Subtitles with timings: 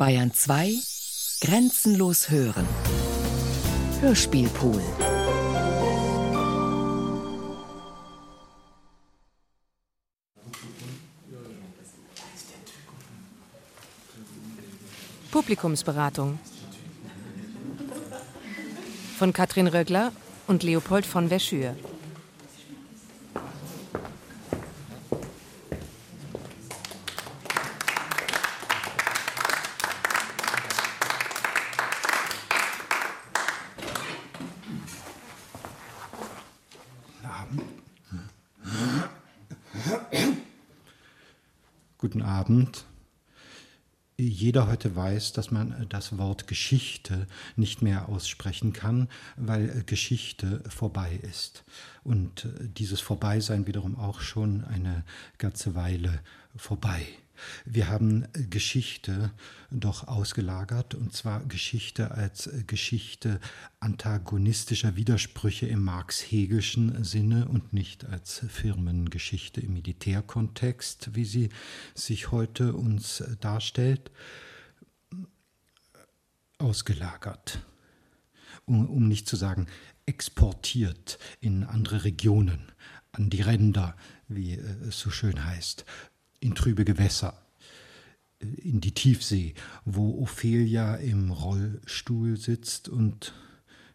[0.00, 0.72] Bayern 2
[1.42, 2.66] Grenzenlos hören.
[4.00, 4.82] Hörspielpool.
[15.30, 16.38] Publikumsberatung
[19.18, 20.12] von Katrin Rögler
[20.46, 21.76] und Leopold von Verschür.
[41.98, 42.86] Guten Abend.
[44.50, 51.20] Jeder heute weiß, dass man das Wort Geschichte nicht mehr aussprechen kann, weil Geschichte vorbei
[51.22, 51.62] ist.
[52.02, 55.04] Und dieses Vorbeisein wiederum auch schon eine
[55.38, 56.18] ganze Weile
[56.56, 57.06] vorbei.
[57.64, 59.30] Wir haben Geschichte
[59.70, 63.40] doch ausgelagert, und zwar Geschichte als Geschichte
[63.78, 71.48] antagonistischer Widersprüche im marx-hegelschen Sinne und nicht als Firmengeschichte im Militärkontext, wie sie
[71.94, 74.10] sich heute uns darstellt,
[76.60, 77.64] ausgelagert.
[78.66, 79.66] Um, um nicht zu sagen
[80.06, 82.72] exportiert in andere Regionen,
[83.12, 83.96] an die Ränder,
[84.28, 85.84] wie es so schön heißt
[86.40, 87.34] in trübe Gewässer,
[88.40, 93.34] in die Tiefsee, wo Ophelia im Rollstuhl sitzt und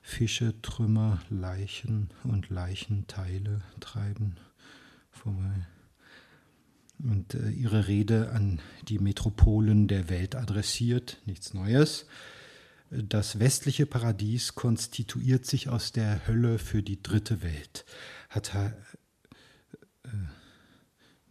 [0.01, 4.35] Fische, Trümmer, Leichen und Leichenteile treiben
[5.09, 5.65] vorbei.
[6.99, 12.05] Und äh, ihre Rede an die Metropolen der Welt adressiert, nichts Neues.
[12.91, 17.85] Das westliche Paradies konstituiert sich aus der Hölle für die dritte Welt.
[18.29, 18.71] Hat äh,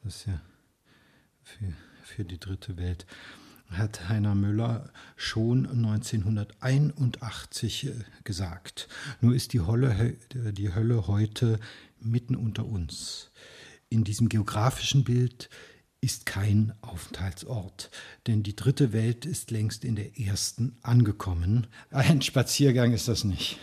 [0.03, 0.41] das ja
[1.43, 3.07] für, für die dritte Welt,
[3.71, 7.93] hat Heiner Müller schon 1981 äh,
[8.25, 8.89] gesagt.
[9.21, 11.61] Nur ist die Hölle, die Hölle heute
[12.01, 13.31] mitten unter uns.
[13.91, 15.49] In diesem geografischen Bild
[16.05, 17.91] ist kein Aufenthaltsort,
[18.27, 21.67] denn die dritte Welt ist längst in der ersten angekommen.
[21.91, 23.59] Ein Spaziergang ist das nicht.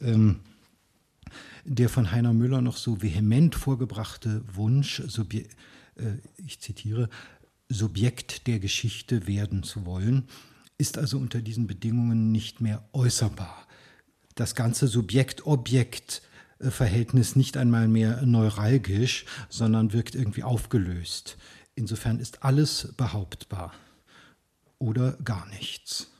[0.00, 0.40] Ähm,
[1.64, 5.44] der von Heiner Müller noch so vehement vorgebrachte Wunsch, äh,
[6.44, 7.08] ich zitiere,
[7.68, 10.24] Subjekt der Geschichte werden zu wollen,
[10.76, 13.64] ist also unter diesen Bedingungen nicht mehr äußerbar.
[14.34, 14.88] Das ganze
[16.58, 21.36] Subjekt-Objekt-Verhältnis nicht einmal mehr neuralgisch, sondern wirkt irgendwie aufgelöst.
[21.74, 23.72] Insofern ist alles behauptbar
[24.78, 26.10] oder gar nichts.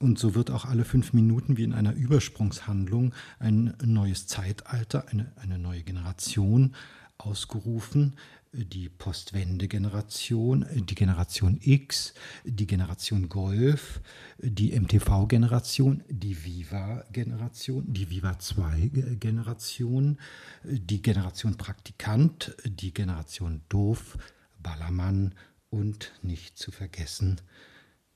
[0.00, 5.32] Und so wird auch alle fünf Minuten wie in einer Übersprungshandlung ein neues Zeitalter, eine,
[5.36, 6.74] eine neue Generation
[7.16, 8.16] ausgerufen,
[8.54, 14.00] die Postwende-Generation, die Generation X, die Generation Golf,
[14.38, 20.18] die MTV-Generation, die Viva-Generation, die Viva-2-Generation,
[20.64, 24.16] die Generation Praktikant, die Generation Doof,
[24.62, 25.34] Ballermann
[25.70, 27.40] und nicht zu vergessen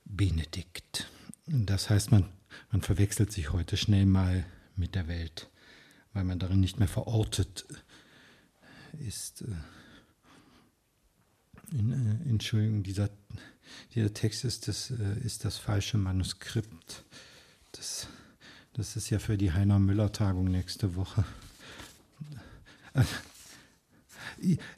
[0.04, 1.10] Benedikt.
[1.46, 2.28] Das heißt, man,
[2.70, 5.50] man verwechselt sich heute schnell mal mit der Welt,
[6.12, 7.66] weil man darin nicht mehr verortet
[8.98, 9.44] ist.
[11.72, 13.10] In, äh, Entschuldigung, dieser,
[13.94, 17.04] dieser Text ist das, äh, ist das falsche Manuskript.
[17.72, 18.08] Das,
[18.72, 21.24] das ist ja für die Heiner Müller-Tagung nächste Woche.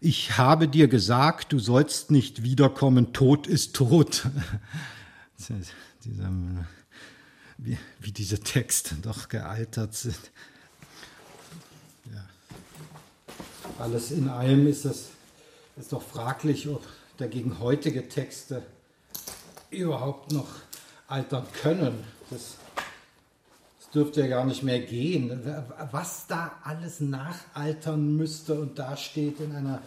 [0.01, 4.29] Ich habe dir gesagt, du sollst nicht wiederkommen, Tod ist tot.
[6.05, 6.31] Dieser,
[7.59, 10.31] wie, wie diese Texte doch gealtert sind.
[12.13, 12.27] Ja.
[13.79, 15.11] Alles in allem ist das
[15.81, 16.87] ist doch fraglich, ob
[17.17, 18.63] dagegen heutige Texte
[19.71, 20.49] überhaupt noch
[21.09, 22.05] altern können.
[22.29, 22.57] Das,
[23.79, 25.41] das dürfte ja gar nicht mehr gehen.
[25.91, 29.81] Was da alles nachaltern müsste und da steht in einer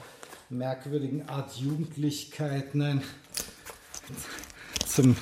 [0.50, 3.04] merkwürdigen Art Jugendlichkeit, nein,
[4.88, 5.16] zum,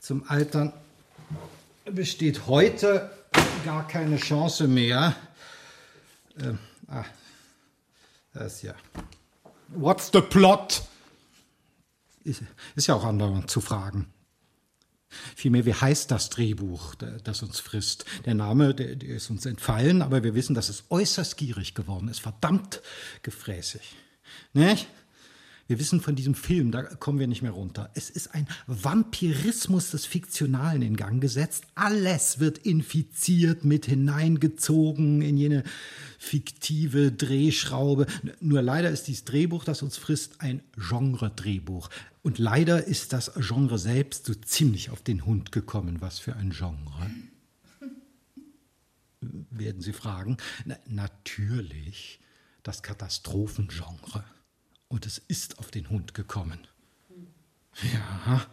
[0.00, 0.72] zum Altern
[1.84, 3.10] besteht heute
[3.64, 5.14] gar keine Chance mehr.
[6.38, 6.54] Äh,
[6.88, 7.04] ah,
[8.36, 8.74] das ist ja.
[9.68, 10.82] What's the plot?
[12.24, 12.42] Ist,
[12.74, 14.06] ist ja auch anderen zu fragen.
[15.34, 18.04] Vielmehr, wie heißt das Drehbuch, das uns frisst?
[18.26, 22.08] Der Name, der, der, ist uns entfallen, aber wir wissen, dass es äußerst gierig geworden
[22.08, 22.82] ist, verdammt
[23.22, 23.94] gefräßig.
[24.52, 24.88] Nicht?
[25.68, 27.90] Wir wissen von diesem Film, da kommen wir nicht mehr runter.
[27.94, 31.64] Es ist ein Vampirismus des Fiktionalen in Gang gesetzt.
[31.74, 35.64] Alles wird infiziert, mit hineingezogen in jene
[36.18, 38.06] fiktive Drehschraube.
[38.40, 41.90] Nur leider ist dieses Drehbuch, das uns frisst, ein Genre-Drehbuch.
[42.22, 46.00] Und leider ist das Genre selbst so ziemlich auf den Hund gekommen.
[46.00, 47.10] Was für ein Genre?
[49.50, 50.36] Werden Sie fragen?
[50.64, 52.20] Na, natürlich
[52.62, 54.24] das Katastrophengenre.
[54.88, 56.58] Und es ist auf den Hund gekommen.
[57.92, 58.46] Ja.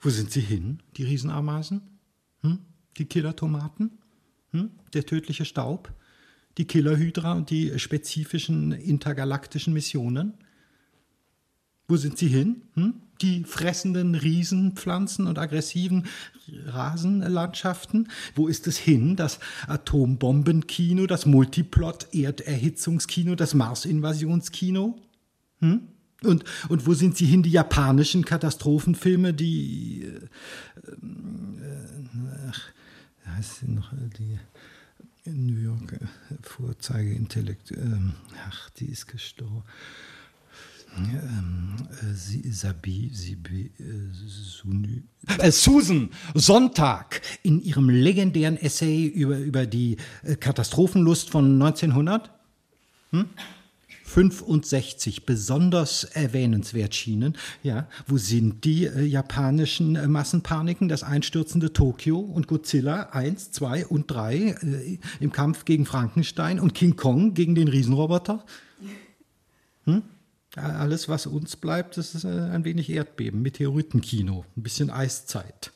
[0.00, 1.82] Wo sind sie hin, die Riesenameisen?
[2.40, 2.58] Hm?
[2.98, 3.98] Die Killertomaten?
[4.50, 4.70] Hm?
[4.94, 5.92] Der tödliche Staub?
[6.58, 10.34] Die Killerhydra und die spezifischen intergalaktischen Missionen?
[11.92, 12.62] Wo sind sie hin?
[12.72, 12.94] Hm?
[13.20, 16.06] Die fressenden Riesenpflanzen und aggressiven
[16.64, 18.08] Rasenlandschaften?
[18.34, 19.14] Wo ist es hin?
[19.14, 24.98] Das Atombombenkino, das Multiplot-Erderhitzungskino, das Mars-Invasionskino?
[25.58, 25.82] Hm?
[26.22, 30.04] Und, und wo sind sie hin, die japanischen Katastrophenfilme, die.
[30.04, 30.20] Äh,
[30.92, 30.96] äh,
[32.48, 32.62] ach,
[33.36, 34.38] heißt sie noch, die
[35.30, 35.98] New York äh,
[36.40, 37.72] Vorzeige-Intellekt.
[37.72, 38.14] Ähm,
[38.48, 39.64] ach, die ist gestorben.
[40.98, 49.96] Ähm, äh, Sabi, Sibi, äh, äh, Susan Sonntag in ihrem legendären Essay über, über die
[50.22, 52.30] äh, Katastrophenlust von 1900.
[53.10, 53.26] Hm?
[54.04, 57.36] 65 besonders erwähnenswert schienen.
[57.62, 63.86] Ja, wo sind die äh, japanischen äh, Massenpaniken, das einstürzende Tokio und Godzilla 1, 2
[63.86, 68.44] und 3 äh, im Kampf gegen Frankenstein und King Kong gegen den Riesenroboter?
[69.84, 70.02] Hm?
[70.56, 75.72] Alles, was uns bleibt, das ist äh, ein wenig Erdbeben, Meteoritenkino, ein bisschen Eiszeit.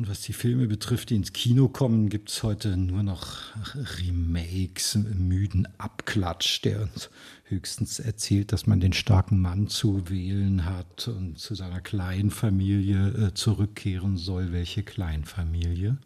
[0.00, 3.54] Und was die Filme betrifft, die ins Kino kommen, gibt es heute nur noch
[3.98, 7.10] Remakes, müden Abklatsch, der uns
[7.44, 13.34] höchstens erzählt, dass man den starken Mann zu wählen hat und zu seiner Kleinfamilie äh,
[13.34, 14.52] zurückkehren soll.
[14.52, 15.98] Welche Kleinfamilie?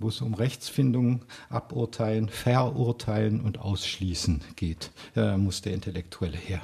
[0.00, 6.60] Wo es um Rechtsfindung, Aburteilen, Verurteilen und Ausschließen geht, da muss der Intellektuelle her.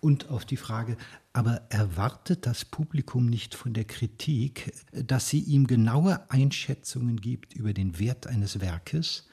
[0.00, 0.96] Und auf die Frage,
[1.34, 7.74] aber erwartet das Publikum nicht von der Kritik, dass sie ihm genaue Einschätzungen gibt über
[7.74, 9.28] den Wert eines Werkes?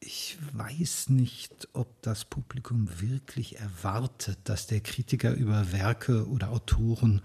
[0.00, 7.20] Ich weiß nicht, ob das Publikum wirklich erwartet, dass der Kritiker über Werke oder Autoren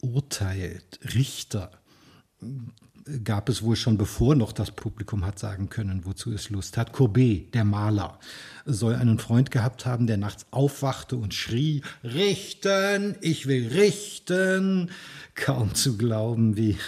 [0.00, 0.98] urteilt.
[1.14, 1.70] Richter
[3.24, 6.92] gab es wohl schon bevor noch das Publikum hat sagen können, wozu es Lust hat.
[6.92, 8.18] Courbet, der Maler,
[8.64, 14.90] soll einen Freund gehabt haben, der nachts aufwachte und schrie, richten, ich will richten.
[15.34, 16.78] Kaum zu glauben, wie,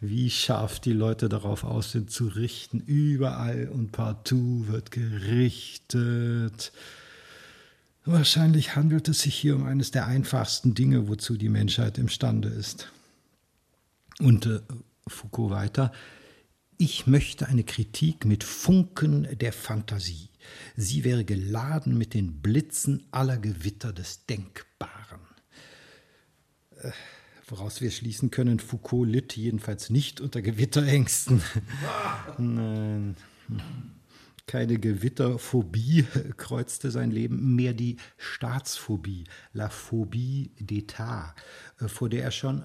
[0.00, 2.80] wie scharf die Leute darauf aus sind, zu richten.
[2.80, 6.72] Überall und partout wird gerichtet.
[8.04, 12.90] Wahrscheinlich handelt es sich hier um eines der einfachsten Dinge, wozu die Menschheit imstande ist.
[14.20, 14.60] Und äh,
[15.06, 15.92] Foucault weiter,
[16.76, 20.30] ich möchte eine Kritik mit Funken der Fantasie.
[20.76, 25.20] Sie wäre geladen mit den Blitzen aller Gewitter des Denkbaren.
[26.76, 26.92] Äh,
[27.50, 31.42] Woraus wir schließen können, Foucault litt jedenfalls nicht unter Gewitterängsten.
[32.38, 33.16] Nein.
[34.46, 36.04] Keine Gewitterphobie
[36.36, 41.34] kreuzte sein Leben, mehr die Staatsphobie, la Phobie d'État,
[41.80, 42.62] äh, vor der er schon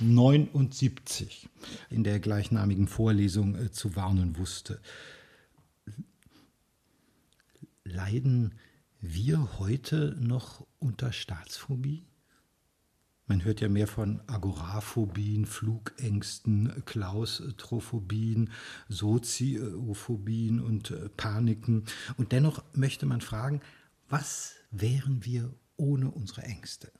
[0.00, 1.48] 1979
[1.90, 4.80] in der gleichnamigen Vorlesung äh, zu warnen wusste.
[7.84, 8.54] Leiden
[9.00, 12.04] wir heute noch unter Staatsphobie?
[13.26, 18.50] Man hört ja mehr von Agoraphobien, Flugängsten, Klaustrophobien,
[18.88, 21.84] Soziophobien und äh, Paniken.
[22.16, 23.60] Und dennoch möchte man fragen,
[24.08, 26.90] was wären wir ohne unsere Ängste?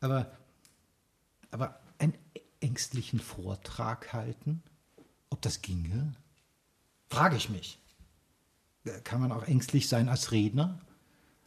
[0.00, 0.30] Aber,
[1.50, 2.14] aber einen
[2.60, 4.62] ängstlichen Vortrag halten,
[5.28, 6.14] ob das ginge?
[7.08, 7.78] Frage ich mich.
[9.04, 10.80] Kann man auch ängstlich sein als Redner?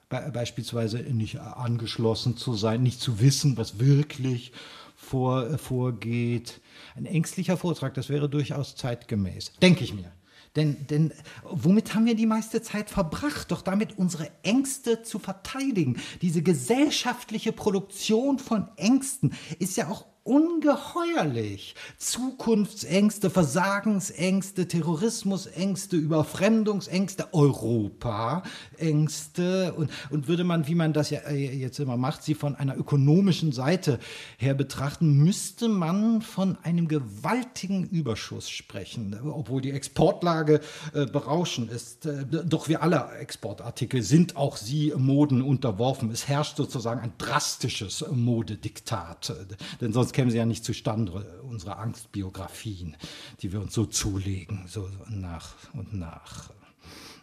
[0.10, 4.52] Be beispielsweise nicht angeschlossen zu sein, nicht zu wissen, was wirklich
[4.96, 6.62] vor, äh, vorgeht.
[6.96, 10.12] Ein ängstlicher Vortrag, das wäre durchaus zeitgemäß, denke ich mir.
[10.56, 13.52] Denn, denn womit haben wir die meiste Zeit verbracht?
[13.52, 15.98] Doch damit unsere Ängste zu verteidigen.
[16.22, 21.76] Diese gesellschaftliche Produktion von Ängsten ist ja auch ungeheuerlich.
[21.98, 31.80] Zukunftsängste, Versagensängste, Terrorismusängste, Überfremdungsängste, Europaängste und, und würde man, wie man das ja äh, jetzt
[31.80, 34.00] immer macht, sie von einer ökonomischen Seite
[34.38, 40.62] her betrachten, müsste man von einem gewaltigen Überschuss sprechen, obwohl die Exportlage
[40.94, 42.06] äh, berauschend ist.
[42.06, 46.12] Äh, doch wir alle Exportartikel sind auch sie Moden unterworfen.
[46.12, 49.36] Es herrscht sozusagen ein drastisches Modediktat,
[49.82, 52.96] denn sonst kämen sie ja nicht zustande, unsere Angstbiografien,
[53.42, 56.52] die wir uns so zulegen, so nach und nach.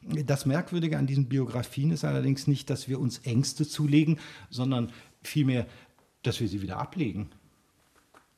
[0.02, 4.18] Das Merkwürdige an diesen Biografien ist allerdings nicht, dass wir uns Ängste zulegen,
[4.48, 4.92] sondern
[5.22, 5.66] vielmehr,
[6.22, 7.30] dass wir sie wieder ablegen.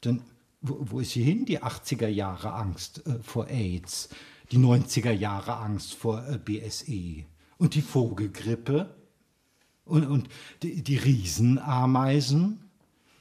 [0.04, 0.22] Denn
[0.60, 4.08] wo, wo ist sie hin, die 80er Jahre Angst äh, vor AIDS,
[4.50, 7.24] die 90er Jahre Angst vor äh, BSE
[7.58, 8.94] und die Vogelgrippe
[9.84, 10.28] und, und
[10.62, 12.71] die, die Riesenameisen?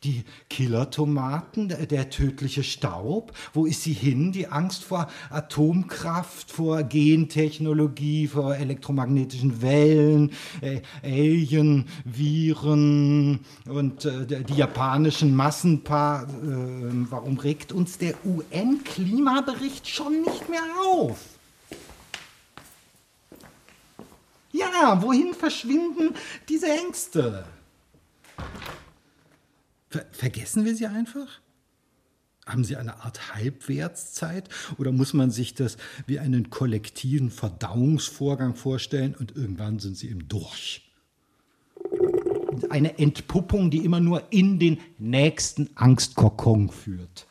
[0.03, 4.31] Die Killertomaten, der, tödliche Staub, wo ist sie hin?
[4.31, 10.31] Die Angst vor Atomkraft, vor Gentechnologie, vor elektromagnetischen Wellen,
[10.62, 16.24] äh, Alien, Viren und äh, die japanischen Massenpaar.
[16.24, 16.27] Äh,
[17.12, 21.20] warum regt uns der UN-Klimabericht schon nicht mehr auf?
[24.51, 26.15] Ja, wohin verschwinden
[26.50, 27.46] diese Ängste?
[29.91, 31.41] Ver vergessen wir sie einfach?
[32.45, 35.75] Haben sie eine Art Halbwertszeit oder muss man sich das
[36.07, 40.89] wie einen kollektiven Verdauungsvorgang vorstellen und irgendwann sind sie im Durch?
[42.69, 47.27] Eine Entpuppung, die immer nur in den nächsten Angstkokon führt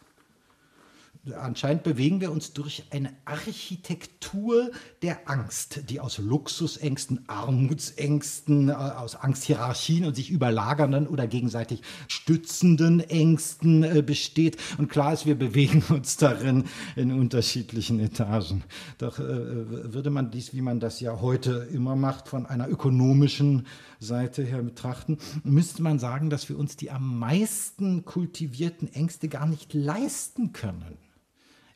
[1.34, 4.70] anscheinend bewegen wir uns durch eine Architektur
[5.02, 13.00] der Angst, die aus Luxusängsten, Armutsängsten, äh, aus Angsthierarchien und sich überlagernden oder gegenseitig stützenden
[13.00, 14.56] Ängsten äh, besteht.
[14.78, 16.64] Und klar ist, wir bewegen uns darin
[16.96, 18.64] in unterschiedlichen Etagen.
[18.98, 23.66] Doch äh, würde man dies, wie man das ja heute immer macht, von einer ökonomischen
[23.98, 29.46] Seite her betrachten, müsste man sagen, dass wir uns die am meisten kultivierten Ängste gar
[29.46, 30.98] nicht leisten können.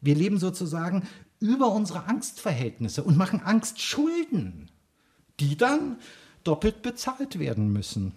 [0.04, 1.08] Wir leben sozusagen
[1.40, 4.70] über unsere Angstverhältnisse und machen Angstschulden,
[5.40, 5.96] die dann
[6.44, 8.12] doppelt bezahlt werden müssen.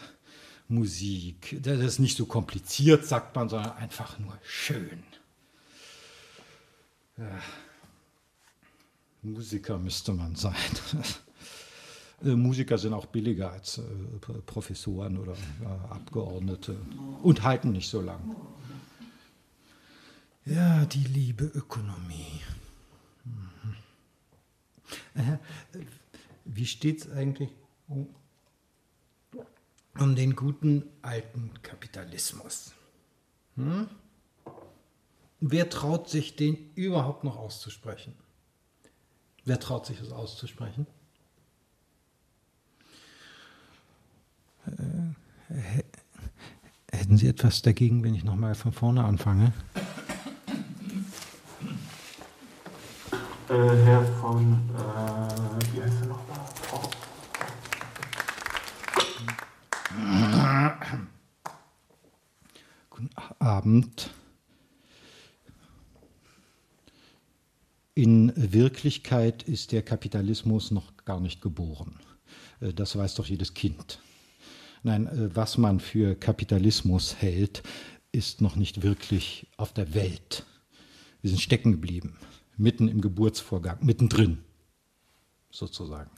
[0.67, 1.57] Musik.
[1.61, 5.03] Das ist nicht so kompliziert, sagt man, sondern einfach nur schön.
[7.17, 7.39] Ja.
[9.21, 10.55] Musiker müsste man sein.
[12.23, 13.81] Äh, Musiker sind auch billiger als
[14.45, 15.35] Professoren oder
[15.89, 16.77] Abgeordnete
[17.21, 18.37] und halten nicht so lang.
[20.45, 22.39] Ja, die liebe Ökonomie.
[23.25, 23.75] Mhm.
[26.45, 27.49] Wie steht es eigentlich
[27.87, 28.07] um,
[29.99, 32.73] um, den guten alten Kapitalismus?
[33.55, 33.87] Hm?
[35.41, 38.15] Wer traut sich, den überhaupt noch auszusprechen?
[39.43, 40.87] Wer traut sich, das auszusprechen?
[44.67, 45.83] Äh,
[46.91, 49.53] hätten Sie etwas dagegen, wenn ich nochmal von vorne anfange?
[53.47, 56.34] Äh, Herr von, äh, wie heißt er nochmal?
[62.95, 63.09] Guten
[63.39, 64.09] Abend.
[67.93, 71.99] In Wirklichkeit ist der Kapitalismus noch gar nicht geboren.
[72.61, 73.99] Äh, das weiß doch jedes Kind.
[74.83, 77.63] Nein, äh, was man für Kapitalismus hält,
[78.13, 80.45] ist noch nicht wirklich auf der Welt.
[81.21, 82.15] Wir sind stecken geblieben,
[82.55, 84.37] mitten im Geburtsvorgang, mittendrin
[85.51, 86.11] sozusagen.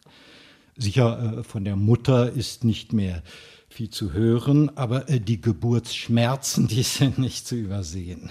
[0.76, 3.24] Sicher, äh, von der Mutter ist nicht mehr
[3.70, 8.30] viel zu hören, aber die Geburtsschmerzen, die sind nicht zu übersehen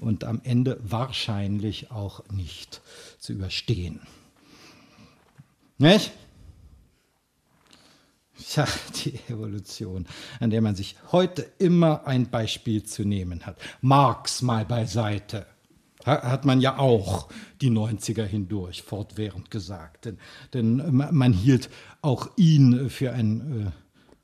[0.00, 2.80] und am Ende wahrscheinlich auch nicht
[3.18, 4.00] zu überstehen.
[5.78, 6.12] Nicht?
[8.48, 8.66] Tja,
[9.04, 10.06] die Evolution,
[10.40, 13.58] an der man sich heute immer ein Beispiel zu nehmen hat.
[13.80, 15.46] Marx mal beiseite.
[16.04, 17.28] Hat man ja auch
[17.60, 20.04] die 90er hindurch fortwährend gesagt.
[20.04, 20.18] Denn,
[20.54, 21.68] denn man hielt
[22.00, 23.70] auch ihn für ein äh,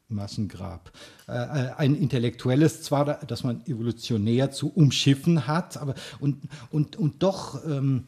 [0.09, 0.93] Massengrab.
[1.29, 7.23] Äh, äh, ein intellektuelles zwar, das man evolutionär zu umschiffen hat, aber und, und, und
[7.23, 8.05] doch ähm,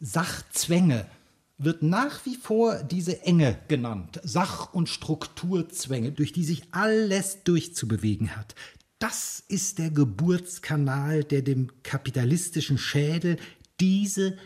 [0.00, 1.06] Sachzwänge
[1.58, 8.36] wird nach wie vor diese Enge genannt, Sach- und Strukturzwänge, durch die sich alles durchzubewegen
[8.36, 8.54] hat.
[9.00, 13.38] Das ist der Geburtskanal, der dem kapitalistischen Schädel
[13.80, 14.36] diese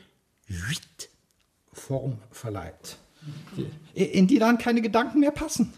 [1.73, 2.99] Form verleiht,
[3.95, 5.73] in die dann keine Gedanken mehr passen.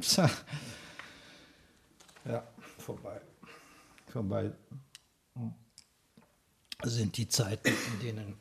[0.00, 0.30] Tja.
[2.24, 2.44] Ja,
[2.78, 3.20] vorbei.
[4.06, 4.52] Vorbei
[6.84, 8.34] sind die Zeiten, in denen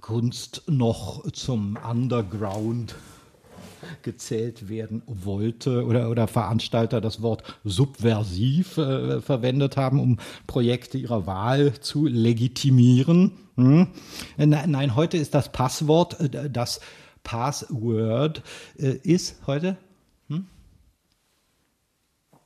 [0.00, 2.94] Kunst noch zum Underground
[4.02, 11.26] gezählt werden wollte oder, oder Veranstalter das Wort subversiv äh, verwendet haben, um Projekte ihrer
[11.26, 13.32] Wahl zu legitimieren.
[13.56, 13.88] Hm?
[14.36, 16.80] Nein, nein, heute ist das Passwort, äh, das
[17.24, 18.42] Password
[18.78, 19.76] äh, ist heute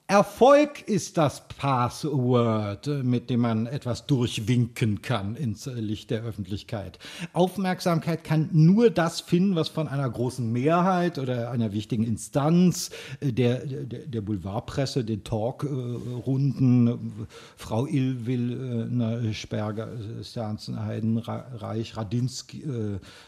[0.06, 6.98] Erfolg ist das Password, mit dem man etwas durchwinken kann ins Licht der Öffentlichkeit.
[7.32, 12.90] Aufmerksamkeit kann nur das finden, was von einer großen Mehrheit oder einer wichtigen Instanz
[13.22, 19.88] der, der, der Boulevardpresse, den Talkrunden, Frau Ill will, Sperger,
[20.22, 22.62] Sternsen, Reich, Radinski,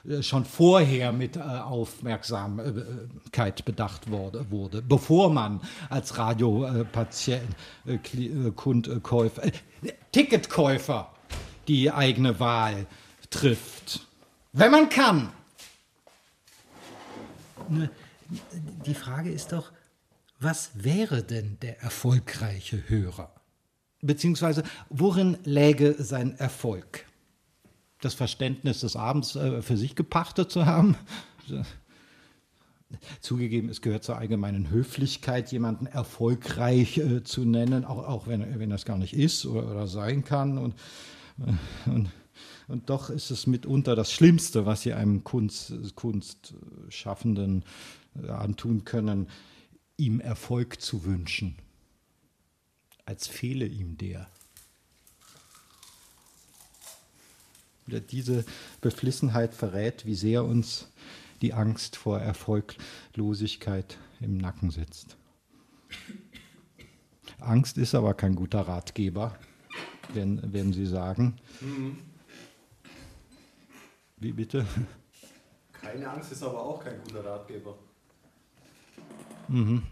[0.06, 7.48] äh, schon vorher mit äh, Aufmerksamkeit bedacht wurde, bevor man als Radio äh, Patient,
[7.86, 9.52] äh, äh, Kundkäufer, äh,
[10.12, 11.12] Ticketkäufer
[11.68, 12.86] die eigene Wahl
[13.30, 14.06] trifft.
[14.52, 15.32] Wenn man kann.
[18.86, 19.72] Die Frage ist doch,
[20.38, 23.32] was wäre denn der erfolgreiche Hörer?
[24.00, 27.06] Beziehungsweise worin läge sein Erfolg?
[28.00, 30.96] Das Verständnis des Abends für sich gepachtet zu haben?
[33.20, 38.70] Zugegeben, es gehört zur allgemeinen Höflichkeit, jemanden erfolgreich äh, zu nennen, auch, auch wenn, wenn
[38.70, 40.56] das gar nicht ist oder, oder sein kann.
[40.56, 40.74] Und,
[41.40, 42.10] äh, und,
[42.68, 47.64] und, doch ist es mitunter das Schlimmste, was Sie einem Kunst, Kunstschaffenden
[48.22, 49.28] äh, antun können,
[49.96, 51.56] ihm Erfolg zu wünschen,
[53.04, 54.28] als fehle ihm der.
[58.10, 58.44] Diese
[58.80, 60.88] Beflissenheit verrät, wie sehr uns
[61.42, 65.16] die Angst vor Erfolglosigkeit im Nacken sitzt.
[67.40, 69.36] Angst ist aber kein guter Ratgeber,
[70.12, 71.36] werden, werden Sie sagen.
[71.60, 71.98] Mhm.
[74.18, 74.66] Wie bitte?
[75.72, 77.76] Keine Angst ist aber auch kein guter Ratgeber.
[79.48, 79.82] Mhm.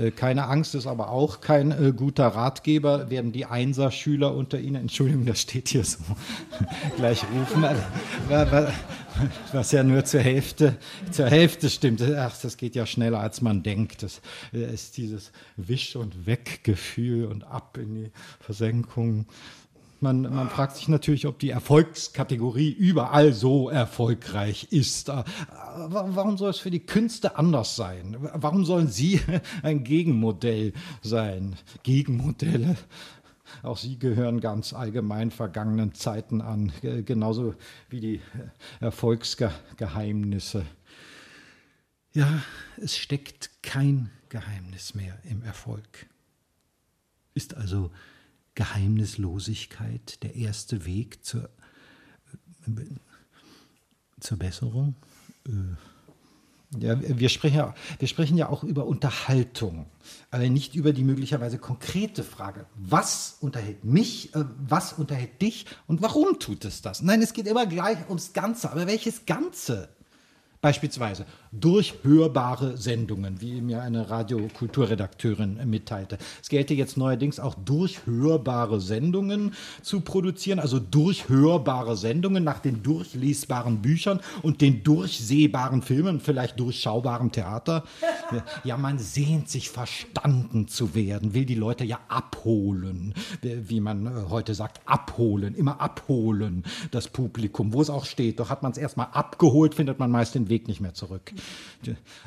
[0.00, 4.76] Äh, keine Angst ist aber auch kein äh, guter Ratgeber, werden die Einser-Schüler unter Ihnen,
[4.76, 5.98] Entschuldigung, das steht hier so,
[6.96, 7.64] gleich rufen,
[9.52, 10.76] was ja nur zur Hälfte,
[11.10, 12.02] zur Hälfte stimmt.
[12.02, 14.02] Ach, das geht ja schneller, als man denkt.
[14.02, 14.20] Das
[14.52, 19.26] äh, ist dieses Wisch- und Weg-Gefühl und ab in die Versenkung.
[20.02, 25.10] Man, man fragt sich natürlich, ob die Erfolgskategorie überall so erfolgreich ist.
[25.10, 25.24] Äh,
[25.88, 28.16] warum soll es für die Künste anders sein?
[28.18, 29.20] Warum sollen sie
[29.62, 31.56] ein Gegenmodell sein?
[31.82, 32.76] Gegenmodelle.
[33.62, 36.72] Auch sie gehören ganz allgemein vergangenen Zeiten an,
[37.04, 37.54] genauso
[37.88, 38.20] wie die
[38.80, 40.64] Erfolgsgeheimnisse.
[42.12, 42.42] Ja,
[42.76, 46.06] es steckt kein Geheimnis mehr im Erfolg.
[47.34, 47.90] Ist also
[48.54, 51.44] Geheimnislosigkeit der erste Weg zur,
[52.66, 52.84] äh,
[54.18, 54.96] zur Besserung?
[55.46, 55.50] Äh,
[56.78, 59.86] ja, wir sprechen ja, wir sprechen ja auch über Unterhaltung,
[60.30, 66.00] aber nicht über die möglicherweise konkrete Frage, was unterhält mich, äh, was unterhält dich und
[66.00, 67.02] warum tut es das?
[67.02, 69.88] Nein, es geht immer gleich ums Ganze, aber welches Ganze?
[70.60, 76.16] Beispielsweise durchhörbare Sendungen, wie mir eine Radiokulturredakteurin mitteilte.
[76.40, 83.82] Es gelte jetzt neuerdings auch durchhörbare Sendungen zu produzieren, also durchhörbare Sendungen nach den durchlesbaren
[83.82, 87.84] Büchern und den durchsehbaren Filmen, vielleicht durchschaubaren Theater.
[88.64, 94.10] Ja, man sehnt sich verstanden zu werden, will die Leute ja abholen, wie man äh,
[94.28, 98.38] heute sagt, abholen, immer abholen, das Publikum, wo es auch steht.
[98.38, 101.32] Doch hat man es erstmal abgeholt, findet man meist den Weg nicht mehr zurück.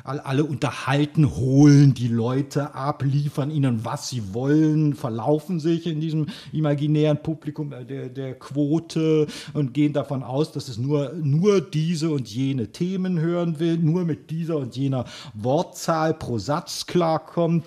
[0.02, 6.26] Alle unterhalten, holen die Leute ab, liefern ihnen, was sie wollen, verlaufen sich in diesem
[6.52, 12.10] imaginären Publikum äh, der, der Quote und gehen davon aus, dass es nur, nur diese
[12.10, 17.64] und jene Themen hören will, nur mit dieser und jener Wortzahl pro Satz klarkommt.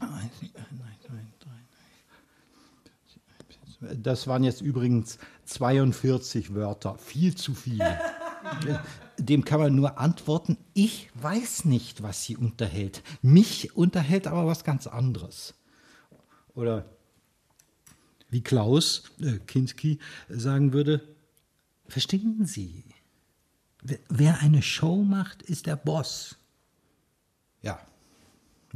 [0.00, 0.48] 1, 2,
[1.08, 1.58] 3, 3,
[3.80, 7.80] Das waren jetzt übrigens 42 Wörter, viel zu viel.
[9.18, 13.02] Dem kann man nur antworten, ich weiß nicht, was sie unterhält.
[13.22, 15.54] Mich unterhält aber was ganz anderes.
[16.54, 16.86] Oder
[18.30, 21.02] wie Klaus äh, Kinski sagen würde,
[21.86, 22.84] verstehen Sie,
[24.08, 26.36] wer eine Show macht, ist der Boss.
[27.62, 27.80] Ja,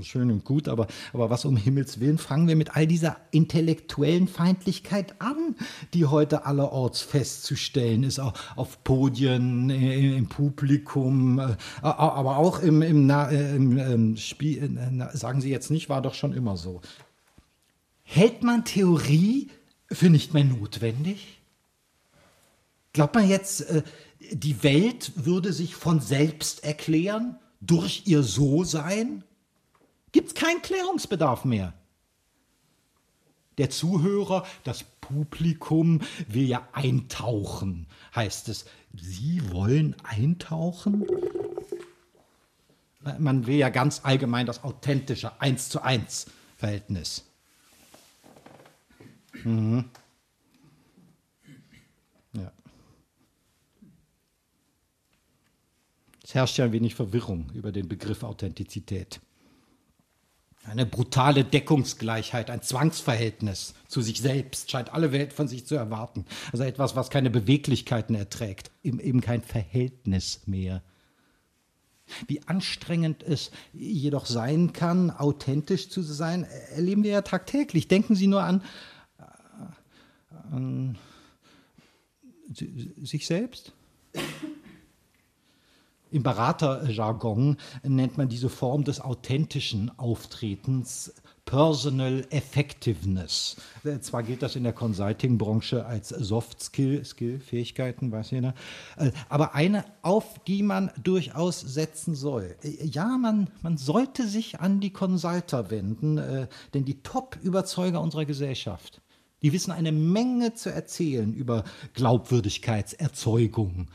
[0.04, 4.26] Schön und gut, aber, aber was um Himmels Willen fangen wir mit all dieser intellektuellen
[4.26, 5.54] Feindlichkeit an,
[5.94, 12.82] die heute allerorts festzustellen ist, auch auf Podien, äh, im Publikum, äh, aber auch im,
[12.82, 14.78] im, äh, im, im Spiel,
[15.12, 16.80] sagen Sie jetzt nicht, war doch schon immer so.
[18.02, 19.50] Hält man Theorie
[19.90, 21.40] für nicht mehr notwendig?
[22.92, 23.64] Glaubt man jetzt,
[24.32, 29.24] die Welt würde sich von selbst erklären durch ihr So-Sein?
[30.12, 31.72] Gibt es keinen Klärungsbedarf mehr.
[33.58, 38.66] Der Zuhörer, das Publikum will ja eintauchen, heißt es.
[38.94, 41.06] Sie wollen eintauchen?
[43.18, 47.24] Man will ja ganz allgemein das authentische Eins zu eins Verhältnis.
[49.44, 49.90] Mhm.
[52.34, 52.52] Ja.
[56.22, 59.20] Es herrscht ja ein wenig Verwirrung über den Begriff Authentizität.
[60.64, 66.24] Eine brutale Deckungsgleichheit, ein Zwangsverhältnis zu sich selbst scheint alle Welt von sich zu erwarten.
[66.52, 70.82] Also etwas, was keine Beweglichkeiten erträgt, eben kein Verhältnis mehr.
[72.26, 76.44] Wie anstrengend es jedoch sein kann, authentisch zu sein,
[76.74, 77.88] erleben wir ja tagtäglich.
[77.88, 78.62] Denken Sie nur an,
[80.50, 80.98] an
[83.02, 83.72] sich selbst.
[86.12, 91.14] Im Beraterjargon nennt man diese Form des authentischen Auftretens
[91.46, 93.56] Personal Effectiveness.
[94.02, 98.54] Zwar gilt das in der Consulting-Branche als Soft Skill, Skill, Fähigkeiten, weiß jeder,
[98.96, 102.56] äh, aber eine, auf die man durchaus setzen soll.
[102.62, 109.00] Ja, man, man sollte sich an die Consulter wenden, äh, denn die Top-Überzeuger unserer Gesellschaft,
[109.42, 113.88] die wissen eine Menge zu erzählen über Glaubwürdigkeitserzeugung,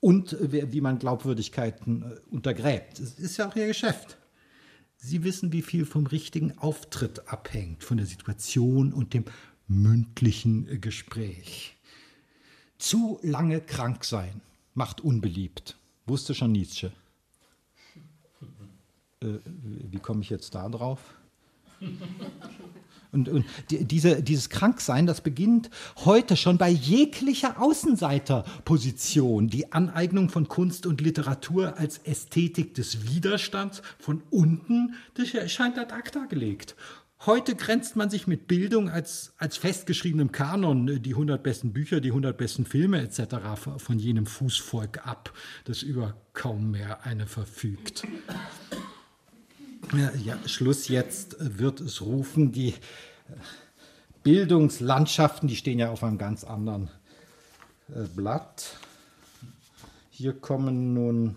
[0.00, 3.00] und wie man Glaubwürdigkeiten äh, untergräbt.
[3.00, 4.16] Das ist ja auch ihr Geschäft.
[4.96, 9.24] Sie wissen, wie viel vom richtigen Auftritt abhängt, von der Situation und dem
[9.66, 11.76] mündlichen äh, Gespräch.
[12.78, 14.40] Zu lange krank sein
[14.74, 16.92] macht unbeliebt, wusste schon Nietzsche.
[19.20, 21.00] Äh, wie komme ich jetzt da drauf?
[23.10, 25.70] Und, und diese, dieses Kranksein, das beginnt
[26.04, 29.48] heute schon bei jeglicher Außenseiterposition.
[29.48, 35.94] Die Aneignung von Kunst und Literatur als Ästhetik des Widerstands von unten, das scheint ad
[35.94, 36.76] acta gelegt.
[37.26, 42.10] Heute grenzt man sich mit Bildung als, als festgeschriebenem Kanon, die 100 besten Bücher, die
[42.10, 43.36] 100 besten Filme etc.
[43.78, 45.32] von jenem Fußvolk ab,
[45.64, 48.04] das über kaum mehr eine verfügt.
[49.92, 52.74] Ja, Schluss jetzt wird es rufen, die
[54.22, 56.90] Bildungslandschaften, die stehen ja auf einem ganz anderen
[57.88, 58.76] äh, Blatt.
[60.10, 61.36] Hier kommen nun.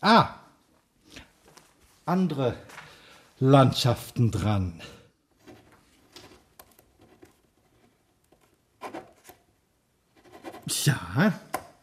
[0.00, 0.36] Ah!
[2.06, 2.54] Andere
[3.40, 4.80] Landschaften dran.
[10.84, 11.32] Ja,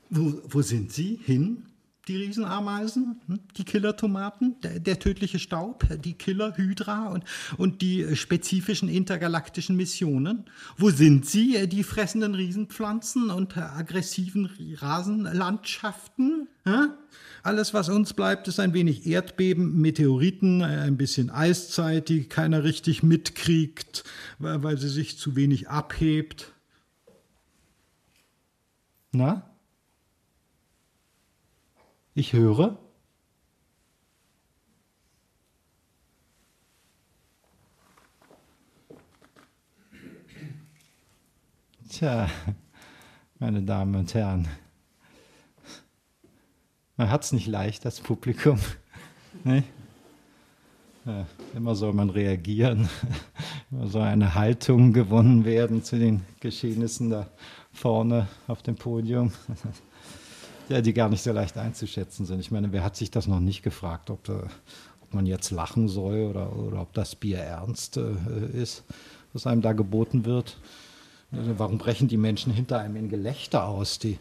[0.10, 1.71] wo, wo sind sie hin?
[2.08, 3.40] Die Riesenameisen, hm?
[3.58, 7.24] die Killertomaten, der, der tödliche Staub, die Killer-Hydra und,
[7.58, 10.46] und die spezifischen intergalaktischen Missionen.
[10.78, 16.48] Wo sind sie, die fressenden Riesenpflanzen und aggressiven Rasenlandschaften?
[17.44, 23.04] Alles, was uns bleibt, ist ein wenig Erdbeben, Meteoriten, ein bisschen Eiszeit, die keiner richtig
[23.04, 24.04] mitkriegt,
[24.40, 26.52] weil sie sich zu wenig abhebt.
[29.12, 29.51] Na?
[32.14, 32.78] Ich höre.
[41.90, 42.30] Tja,
[43.40, 44.48] meine Damen und Herren.
[46.98, 48.60] Man hat es nicht leicht, das Publikum.
[49.46, 49.64] Nee?
[51.06, 52.90] Ja, immer soll man reagieren,
[53.72, 57.28] immer soll eine Haltung gewonnen werden zu den Geschehnissen da
[57.72, 59.32] vorne auf dem Podium,
[60.72, 62.40] ja, die gar nicht so leicht einzuschätzen sind.
[62.40, 64.48] Ich meine, wer hat sich das noch nicht gefragt, ob, da,
[65.02, 68.14] ob man jetzt lachen soll oder, oder ob das Bier ernst äh,
[68.54, 68.84] ist,
[69.34, 70.58] was einem da geboten wird?
[71.32, 74.00] Also warum brechen die Menschen hinter einem in Gelächter aus?
[74.00, 74.18] Die,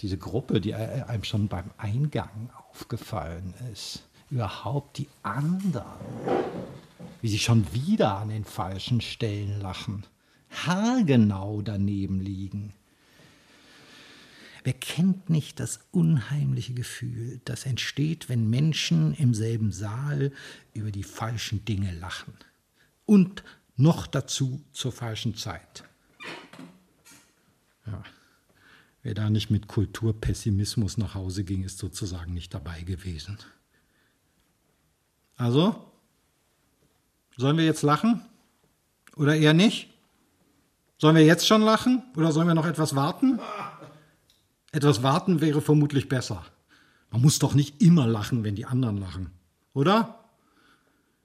[0.00, 4.04] diese Gruppe, die einem schon beim Eingang aufgefallen ist.
[4.30, 5.84] Überhaupt die anderen,
[7.20, 10.04] wie sie schon wieder an den falschen Stellen lachen,
[10.50, 12.72] haargenau daneben liegen.
[14.68, 20.30] Wer kennt nicht das unheimliche Gefühl, das entsteht, wenn Menschen im selben Saal
[20.74, 22.34] über die falschen Dinge lachen?
[23.06, 23.44] Und
[23.76, 25.84] noch dazu zur falschen Zeit.
[27.86, 28.02] Ja.
[29.02, 33.38] Wer da nicht mit Kulturpessimismus nach Hause ging, ist sozusagen nicht dabei gewesen.
[35.36, 35.82] Also,
[37.38, 38.20] sollen wir jetzt lachen?
[39.16, 39.88] Oder eher nicht?
[40.98, 42.02] Sollen wir jetzt schon lachen?
[42.16, 43.40] Oder sollen wir noch etwas warten?
[44.72, 46.44] Etwas warten wäre vermutlich besser.
[47.10, 49.30] Man muss doch nicht immer lachen, wenn die anderen lachen.
[49.72, 50.24] Oder?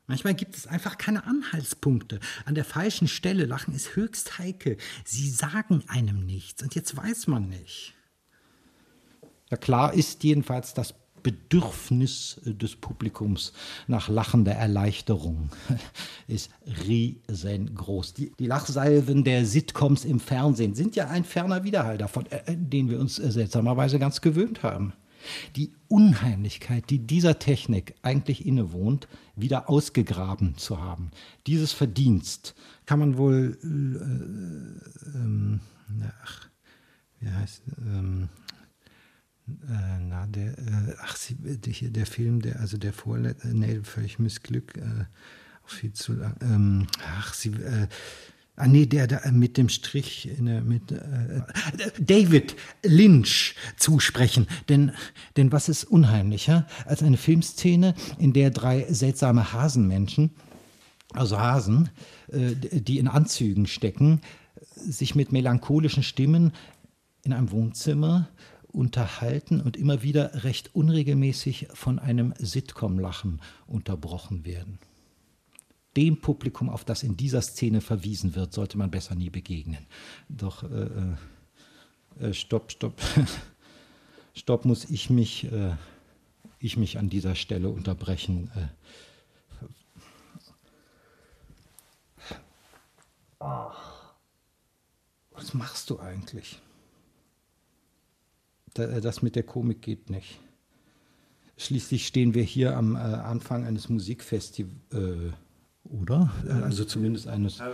[0.07, 2.19] Manchmal gibt es einfach keine Anhaltspunkte.
[2.45, 4.77] An der falschen Stelle lachen ist höchst heikel.
[5.05, 7.93] Sie sagen einem nichts und jetzt weiß man nicht.
[9.49, 10.93] Ja, klar ist jedenfalls das
[11.23, 13.53] Bedürfnis des Publikums
[13.87, 15.49] nach lachender Erleichterung
[16.27, 16.51] ist
[16.87, 18.13] riesengroß.
[18.13, 22.89] Die, die Lachsalven der Sitcoms im Fernsehen sind ja ein ferner Widerhall davon, äh, den
[22.89, 24.93] wir uns seltsamerweise ganz gewöhnt haben
[25.55, 31.11] die Unheimlichkeit, die dieser Technik eigentlich innewohnt, wieder ausgegraben zu haben.
[31.47, 32.55] Dieses Verdienst
[32.85, 35.59] kann man wohl, äh, ähm,
[36.23, 36.47] ach,
[37.19, 38.29] wie heißt, ähm,
[39.69, 43.79] äh, na, der, äh, ach, sie, der, der Film, der, also der vorletzte, äh, nee,
[43.83, 45.05] völlig Missglück, äh,
[45.65, 46.87] viel zu lang, ähm,
[47.17, 47.87] ach, sie, äh,
[48.55, 51.41] Ah nee, der da mit dem Strich der, mit äh,
[51.99, 54.91] David Lynch zusprechen, denn
[55.37, 60.29] denn was ist unheimlicher als eine Filmszene, in der drei seltsame Hasenmenschen,
[61.13, 61.89] also Hasen,
[62.27, 64.21] äh, die in Anzügen stecken,
[64.75, 66.51] sich mit melancholischen Stimmen
[67.23, 68.29] in einem Wohnzimmer
[68.73, 74.79] unterhalten und immer wieder recht unregelmäßig von einem Sitcom-Lachen unterbrochen werden
[75.95, 79.85] dem Publikum, auf das in dieser Szene verwiesen wird, sollte man besser nie begegnen.
[80.29, 80.87] Doch, äh,
[82.19, 83.01] äh, äh stopp, stopp,
[84.33, 85.75] stopp, muss ich mich, äh,
[86.59, 88.49] ich mich an dieser Stelle unterbrechen.
[88.55, 88.67] Äh.
[93.39, 94.13] Ach,
[95.31, 96.59] was machst du eigentlich?
[98.77, 100.39] Äh, das mit der Komik geht nicht.
[101.57, 105.33] Schließlich stehen wir hier am Anfang eines Musikfestivals
[105.83, 106.31] oder?
[106.63, 107.65] Also zumindest eines äh,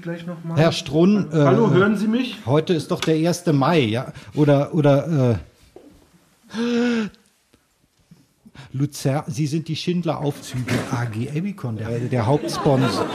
[0.56, 1.28] Herr Strunn.
[1.32, 2.36] Äh, Hallo, hören Sie mich?
[2.44, 3.46] Heute ist doch der 1.
[3.46, 4.12] Mai, ja?
[4.34, 5.38] Oder, oder,
[6.54, 7.08] äh,
[8.74, 13.06] Luzer, Sie sind die Schindler-Aufzüge AG Ebicon, der, der Hauptsponsor.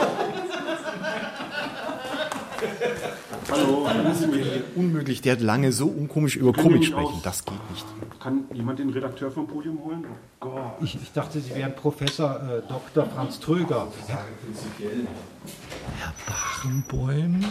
[3.49, 3.88] Hallo,
[4.31, 4.45] mich?
[4.75, 7.21] Unmöglich, der hat lange so unkomisch über wir sprechen.
[7.23, 7.86] Das geht nicht.
[8.19, 10.05] Kann jemand den Redakteur vom Podium holen?
[10.41, 10.73] Oh Gott.
[10.81, 13.05] Ich, ich dachte, Sie wären Professor äh, Dr.
[13.05, 13.88] Franz Tröger.
[14.07, 14.25] Herr,
[15.97, 17.45] Herr Barenboim?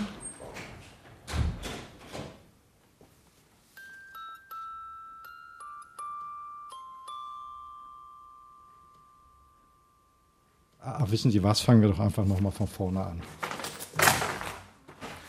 [10.81, 11.61] Ah, wissen Sie was?
[11.61, 13.23] Fangen wir doch einfach nochmal von vorne an.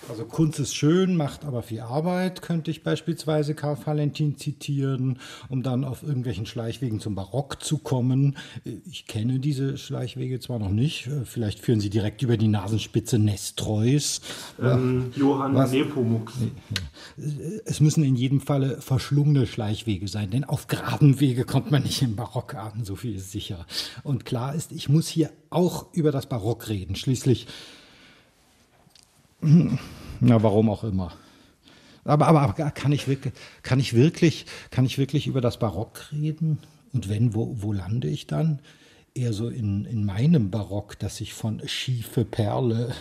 [0.09, 5.63] Also Kunst ist schön, macht aber viel Arbeit, könnte ich beispielsweise Karl Valentin zitieren, um
[5.63, 8.37] dann auf irgendwelchen Schleichwegen zum Barock zu kommen.
[8.89, 14.21] Ich kenne diese Schleichwege zwar noch nicht, vielleicht führen sie direkt über die Nasenspitze Nestreus.
[14.61, 15.71] Ähm, Johann Was?
[15.71, 16.31] Nepomuk.
[17.65, 22.01] Es müssen in jedem Falle verschlungene Schleichwege sein, denn auf geraden Wege kommt man nicht
[22.01, 23.65] im Barock an, so viel ist sicher.
[24.03, 26.95] Und klar ist, ich muss hier auch über das Barock reden.
[26.95, 27.47] Schließlich,
[30.19, 31.13] na, warum auch immer.
[32.03, 36.11] Aber, aber, aber kann, ich wirklich, kann, ich wirklich, kann ich wirklich über das Barock
[36.11, 36.59] reden?
[36.93, 38.59] Und wenn, wo, wo lande ich dann?
[39.13, 42.93] Eher so in, in meinem Barock, das sich von schiefe Perle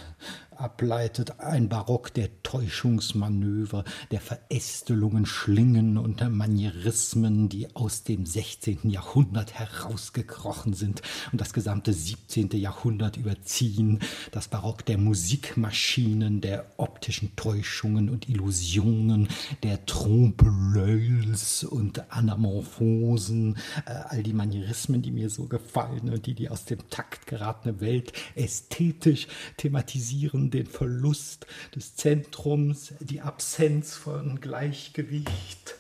[0.58, 1.40] ableitet.
[1.40, 8.90] Ein Barock der Täuschungsmanöver, der Verästelungen, Schlingen und der Manierismen, die aus dem 16.
[8.90, 12.50] Jahrhundert herausgekrochen sind und das gesamte 17.
[12.52, 14.00] Jahrhundert überziehen.
[14.30, 19.28] Das Barock der Musikmaschinen, der optischen Täuschungen und Illusionen,
[19.62, 26.48] der Trompe-l'œils und Anamorphosen, äh, all die Manierismen, die mir so gefallen und die die
[26.48, 35.76] aus dem Takt geratene Welt ästhetisch thematisieren, den Verlust des Zentrums, die Absenz von Gleichgewicht.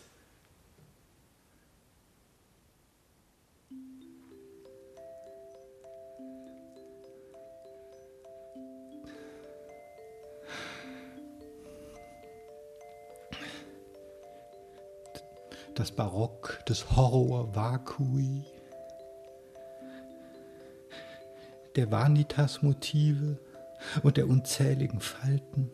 [15.76, 18.44] das Barock des Horror Vacui,
[21.76, 23.38] der Vanitas-Motive
[24.02, 25.70] und der unzähligen Falten,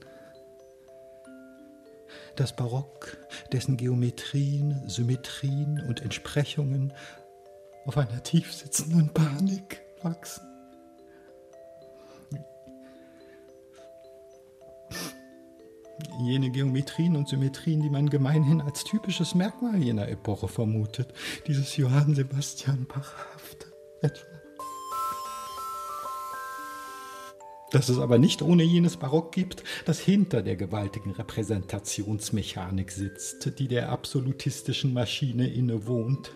[2.37, 3.19] das Barock,
[3.53, 6.93] dessen Geometrien, Symmetrien und Entsprechungen
[7.85, 10.53] auf einer tiefsitzenden Panik wachsen.
[16.21, 21.13] jene Geometrien und Symmetrien, die man gemeinhin als typisches Merkmal jener Epoche vermutet.
[21.47, 23.67] Dieses Johann Sebastian Bachhafte
[24.01, 24.32] etwa.
[27.73, 33.67] Dass es aber nicht ohne jenes Barock gibt, das hinter der gewaltigen Repräsentationsmechanik sitzt, die
[33.67, 36.33] der absolutistischen Maschine innewohnt.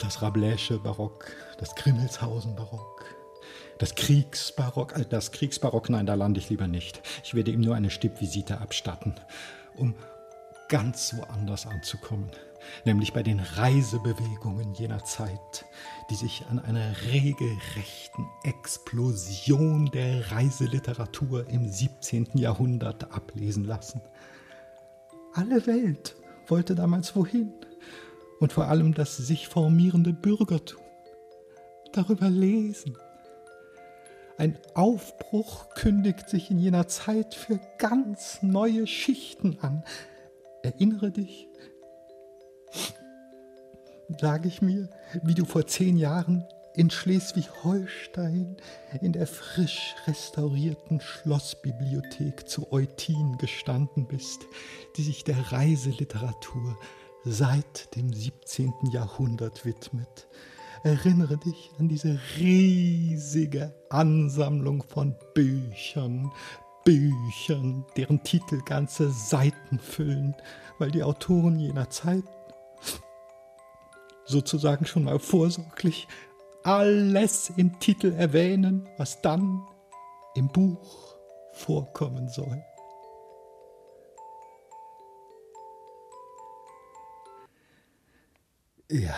[0.00, 1.26] Das Rabelaische Barock,
[1.58, 3.04] das Grimmelshausen Barock,
[3.78, 7.00] das Kriegsbarock, äh, das Kriegsbarock, nein, da lande ich lieber nicht.
[7.22, 9.14] Ich werde ihm nur eine Stippvisite abstatten,
[9.76, 9.94] um
[10.68, 12.30] ganz woanders anzukommen,
[12.84, 15.64] nämlich bei den Reisebewegungen jener Zeit,
[16.10, 22.28] die sich an einer regelrechten Explosion der Reiseliteratur im 17.
[22.34, 24.00] Jahrhundert ablesen lassen.
[25.34, 26.16] Alle Welt
[26.48, 27.52] wollte damals wohin
[28.40, 30.82] und vor allem das sich formierende Bürgertum
[31.92, 32.96] darüber lesen.
[34.38, 39.84] Ein Aufbruch kündigt sich in jener Zeit für ganz neue Schichten an.
[40.62, 41.46] Erinnere dich,
[44.18, 44.88] sage ich mir,
[45.22, 48.56] wie du vor zehn Jahren in Schleswig-Holstein
[49.00, 54.42] in der frisch restaurierten Schlossbibliothek zu Eutin gestanden bist,
[54.96, 56.76] die sich der Reiseliteratur
[57.24, 58.72] seit dem 17.
[58.92, 60.28] Jahrhundert widmet.
[60.82, 66.32] Erinnere dich an diese riesige Ansammlung von Büchern,
[66.84, 70.34] Büchern, deren Titel ganze Seiten füllen,
[70.78, 72.24] weil die Autoren jener Zeit
[74.24, 76.08] sozusagen schon mal vorsorglich
[76.62, 79.66] alles im Titel erwähnen, was dann
[80.34, 81.16] im Buch
[81.52, 82.62] vorkommen soll.
[88.90, 89.14] Ja.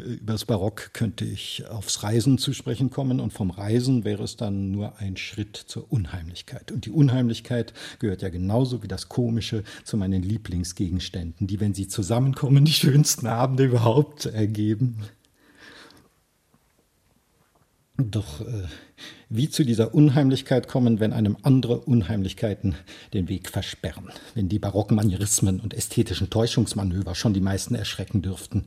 [0.00, 4.36] Über das Barock könnte ich aufs Reisen zu sprechen kommen und vom Reisen wäre es
[4.36, 6.72] dann nur ein Schritt zur Unheimlichkeit.
[6.72, 11.88] Und die Unheimlichkeit gehört ja genauso wie das Komische zu meinen Lieblingsgegenständen, die, wenn sie
[11.88, 14.96] zusammenkommen, die schönsten Abende überhaupt ergeben.
[17.98, 18.64] Doch äh,
[19.28, 22.74] wie zu dieser Unheimlichkeit kommen, wenn einem andere Unheimlichkeiten
[23.12, 28.66] den Weg versperren, wenn die barocken Manierismen und ästhetischen Täuschungsmanöver schon die meisten erschrecken dürften.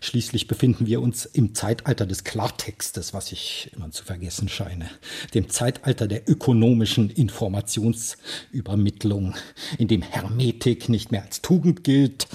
[0.00, 4.88] Schließlich befinden wir uns im Zeitalter des Klartextes, was ich immer zu vergessen scheine,
[5.34, 9.34] dem Zeitalter der ökonomischen Informationsübermittlung,
[9.78, 12.28] in dem Hermetik nicht mehr als Tugend gilt.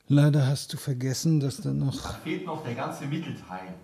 [0.08, 3.74] leider hast du vergessen, dass da noch fehlt noch der ganze Mittelteil.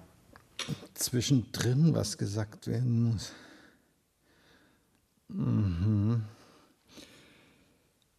[0.94, 3.32] Zwischendrin was gesagt werden muss.
[5.28, 6.22] Mhm.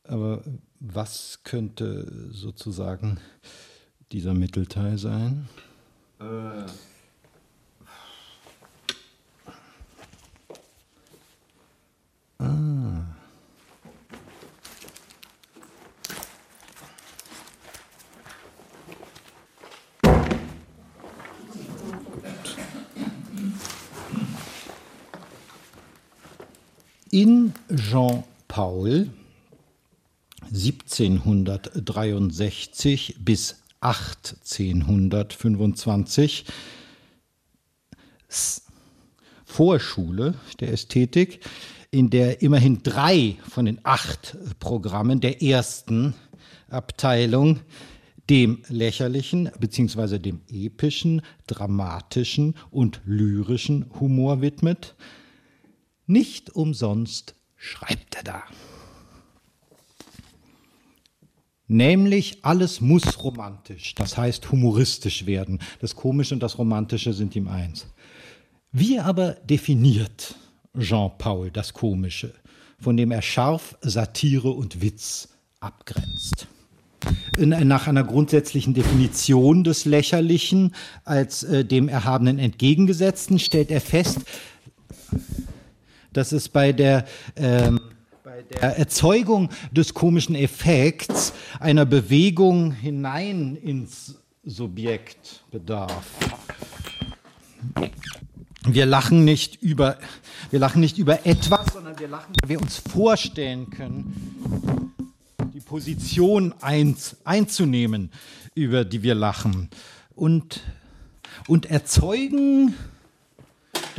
[0.03, 0.43] Aber
[0.79, 3.19] was könnte sozusagen
[4.11, 5.47] dieser Mittelteil sein?
[6.19, 6.65] Äh,
[27.11, 29.09] In Jean Paul
[30.53, 36.45] 1763 bis 1825
[38.27, 38.61] S-
[39.43, 41.39] Vorschule der Ästhetik,
[41.89, 46.13] in der immerhin drei von den acht Programmen der ersten
[46.69, 47.61] Abteilung
[48.29, 50.19] dem lächerlichen bzw.
[50.19, 54.93] dem epischen, dramatischen und lyrischen Humor widmet.
[56.09, 58.43] Nicht umsonst schreibt er da.
[61.67, 65.59] Nämlich alles muss romantisch, das heißt humoristisch werden.
[65.79, 67.85] Das Komische und das Romantische sind ihm eins.
[68.71, 70.33] Wie aber definiert
[70.79, 72.33] Jean Paul das Komische,
[72.79, 75.29] von dem er scharf Satire und Witz
[75.59, 76.47] abgrenzt?
[77.37, 80.73] Nach einer grundsätzlichen Definition des Lächerlichen
[81.05, 84.21] als äh, dem Erhabenen entgegengesetzten stellt er fest,
[86.13, 87.05] dass es bei der,
[87.35, 87.79] ähm,
[88.23, 96.05] bei der Erzeugung des komischen Effekts einer Bewegung hinein ins Subjekt bedarf.
[98.65, 99.97] Wir lachen nicht über,
[100.51, 104.93] wir lachen nicht über etwas, sondern wir lachen, weil wir uns vorstellen können,
[105.53, 108.11] die Position eins, einzunehmen,
[108.55, 109.69] über die wir lachen.
[110.13, 110.61] Und,
[111.47, 112.75] und erzeugen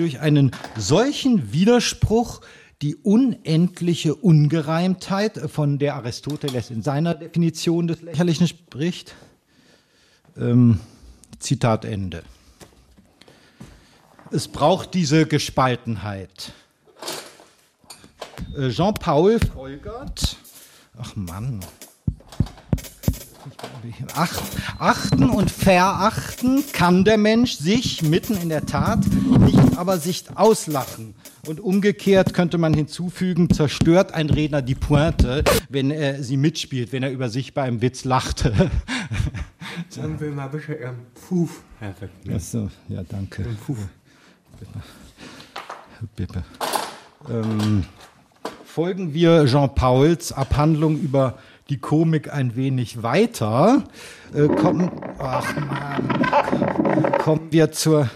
[0.01, 2.41] durch einen solchen Widerspruch
[2.81, 9.15] die unendliche Ungereimtheit, von der Aristoteles in seiner Definition des Lächerlichen spricht.
[10.39, 10.81] Ähm,
[11.39, 12.23] Zitat Ende.
[14.31, 16.53] Es braucht diese Gespaltenheit.
[18.57, 20.37] Äh, Jean-Paul folgert,
[20.97, 21.61] ach Mann,
[24.79, 29.01] achten und verachten kann der Mensch sich mitten in der Tat,
[29.41, 31.15] nicht aber sich auslachen.
[31.47, 37.03] Und umgekehrt könnte man hinzufügen, zerstört ein Redner die Pointe, wenn er sie mitspielt, wenn
[37.03, 38.53] er über sich beim Witz lachte.
[39.89, 40.97] Sagen wir mal bitte Ihren
[41.29, 42.37] Puf, Herr Wegner.
[42.37, 43.47] Achso, ja, danke.
[46.17, 46.45] Bitte.
[47.29, 47.85] Ähm,
[48.65, 51.39] folgen wir Jean Pauls Abhandlung über
[51.71, 53.85] die Komik ein wenig weiter,
[54.35, 58.11] äh, kommen, ach Mann, kommen wir zur,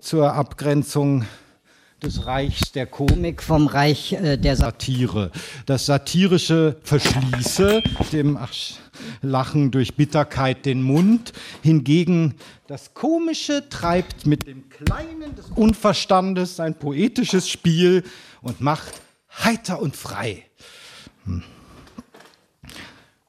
[0.00, 1.24] zur Abgrenzung
[2.02, 5.30] des Reichs der Komik vom Reich äh, der Satire.
[5.66, 7.82] Das satirische verschließe
[8.12, 8.52] dem ach,
[9.22, 11.32] Lachen durch Bitterkeit den Mund,
[11.62, 12.34] hingegen
[12.66, 18.02] das Komische treibt mit dem Kleinen des Unverstandes sein poetisches Spiel
[18.42, 19.00] und macht
[19.44, 20.44] heiter und frei.
[21.24, 21.44] Hm.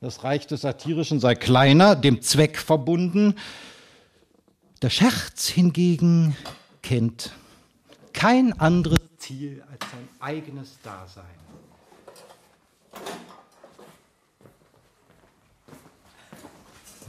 [0.01, 3.35] Das Reich des Satirischen sei kleiner, dem Zweck verbunden.
[4.81, 6.37] Der Scherz hingegen
[6.81, 7.33] kennt.
[8.13, 11.25] Kein anderes Ziel als sein eigenes Dasein.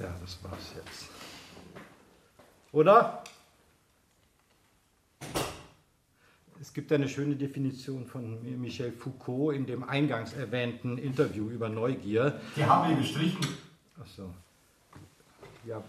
[0.00, 1.10] Ja, das war's jetzt.
[2.72, 3.22] Oder?
[6.60, 12.38] Es gibt eine schöne Definition von Michel Foucault in dem eingangs erwähnten Interview über Neugier.
[12.54, 13.40] Die haben wir gestrichen.
[13.98, 14.34] Ach so.
[15.64, 15.82] Ja.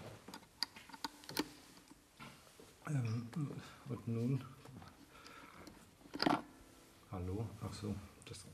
[2.88, 3.28] Ähm,
[3.90, 4.44] und nun?
[7.10, 7.46] Hallo?
[7.62, 7.94] Ach so.
[8.26, 8.46] Das.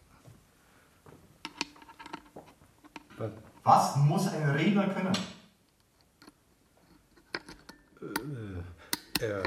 [3.16, 3.30] Was?
[3.62, 5.16] Was muss ein Redner können?
[9.20, 9.42] Er,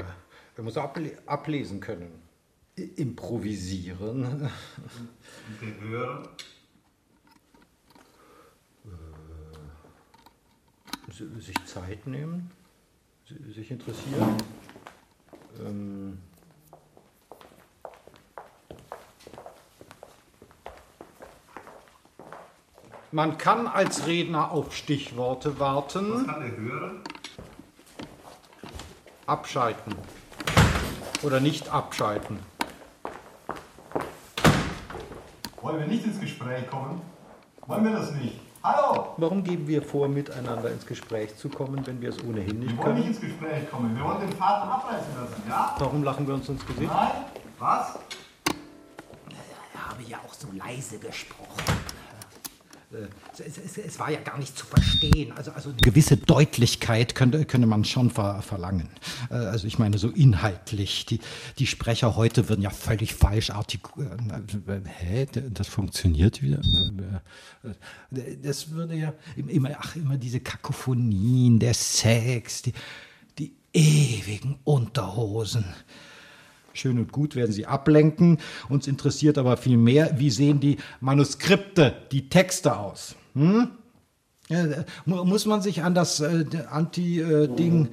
[0.56, 2.21] er muss able ablesen können.
[2.76, 4.48] Improvisieren.
[11.10, 12.50] Si- sich Zeit nehmen.
[13.28, 14.36] si- Sich interessieren.
[15.60, 16.18] Ähm,
[23.10, 26.12] man kann als Redner auf Stichworte warten.
[26.14, 27.00] Was kann der hören?
[29.26, 29.94] Abschalten.
[31.22, 32.38] Oder nicht abschalten.
[35.72, 37.00] Wollen wir nicht ins Gespräch kommen?
[37.66, 38.38] Wollen wir das nicht?
[38.62, 39.14] Hallo!
[39.16, 42.84] Warum geben wir vor, miteinander ins Gespräch zu kommen, wenn wir es ohnehin nicht Wir
[42.84, 43.06] wollen nicht können?
[43.06, 43.96] ins Gespräch kommen.
[43.96, 45.74] Wir wollen den Vater abreißen lassen, ja?
[45.78, 46.92] Warum lachen wir uns ins Gesicht?
[46.92, 47.10] Nein?
[47.58, 47.98] Was?
[49.72, 51.71] Er habe ja auch so leise gesprochen.
[53.32, 55.32] Es, es, es, es war ja gar nicht zu verstehen.
[55.32, 58.88] Also, also Eine gewisse Deutlichkeit könnte, könnte man schon ver verlangen.
[59.30, 61.06] Äh, Also ich meine so inhaltlich.
[61.06, 61.20] Die,
[61.58, 64.32] die Sprecher heute würden ja völlig falsch artikulieren.
[64.98, 65.26] Hä?
[65.50, 66.60] Das funktioniert wieder?
[67.62, 72.72] Äh, Das würde ja immer, ach, immer diese Kakophonien, der Sex, die,
[73.38, 75.64] die ewigen Unterhosen.
[76.74, 78.38] Schön und gut werden sie ablenken.
[78.68, 83.14] Uns interessiert aber viel mehr, wie sehen die Manuskripte, die Texte aus.
[83.34, 83.68] Hm?
[84.48, 87.88] Äh, muss man sich an das äh, Anti-Ding,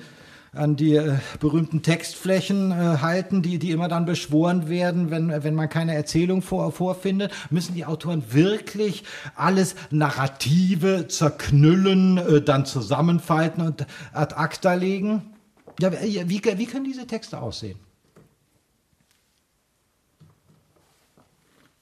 [0.51, 5.55] an die äh, berühmten Textflächen äh, halten, die, die immer dann beschworen werden, wenn, wenn
[5.55, 7.31] man keine Erzählung vor, vorfindet?
[7.49, 9.03] Müssen die Autoren wirklich
[9.35, 15.33] alles Narrative zerknüllen, äh, dann zusammenfalten und ad acta legen?
[15.79, 17.79] Ja, wie, wie können diese Texte aussehen?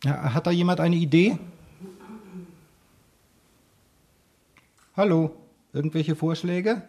[0.03, 1.37] Ja, hat da jemand eine Idee?
[4.95, 5.35] Hallo,
[5.73, 6.83] irgendwelche Vorschläge?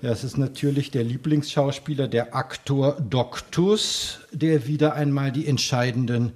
[0.00, 6.32] Ja, es ist natürlich der Lieblingsschauspieler, der Aktor Doctus, der wieder einmal die entscheidenden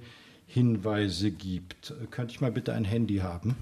[0.47, 1.93] Hinweise gibt.
[2.11, 3.55] Könnte ich mal bitte ein Handy haben?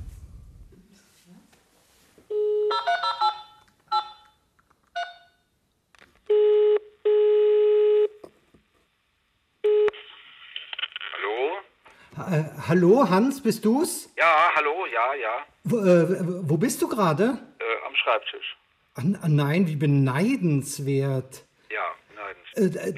[12.68, 13.10] Hallo?
[13.10, 14.10] Hans, bist du's?
[14.18, 15.46] Ja, hallo, ja, ja.
[15.64, 16.18] Wo, äh,
[16.50, 17.24] wo bist du gerade?
[17.60, 18.58] Äh, am Schreibtisch.
[18.98, 21.44] N- nein, wie beneidenswert.
[21.72, 22.72] Ja, nein.
[22.74, 22.94] Äh, äh,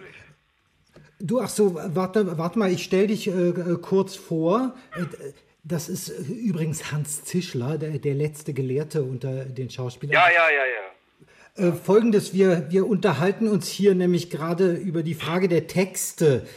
[1.20, 4.76] du, ach so, warte, warte mal, ich stell dich äh, äh, kurz vor.
[5.64, 10.14] Das ist übrigens Hans Zischler, der, der letzte Gelehrte unter den Schauspielern.
[10.14, 11.68] ja, ja, ja, ja.
[11.68, 16.48] Äh, Folgendes, wir, wir unterhalten uns hier nämlich gerade über die Frage der Texte.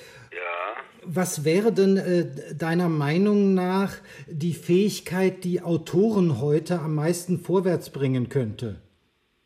[1.05, 1.15] Ja.
[1.15, 3.95] Was wäre denn äh, deiner Meinung nach
[4.27, 8.81] die Fähigkeit, die Autoren heute am meisten vorwärts bringen könnte?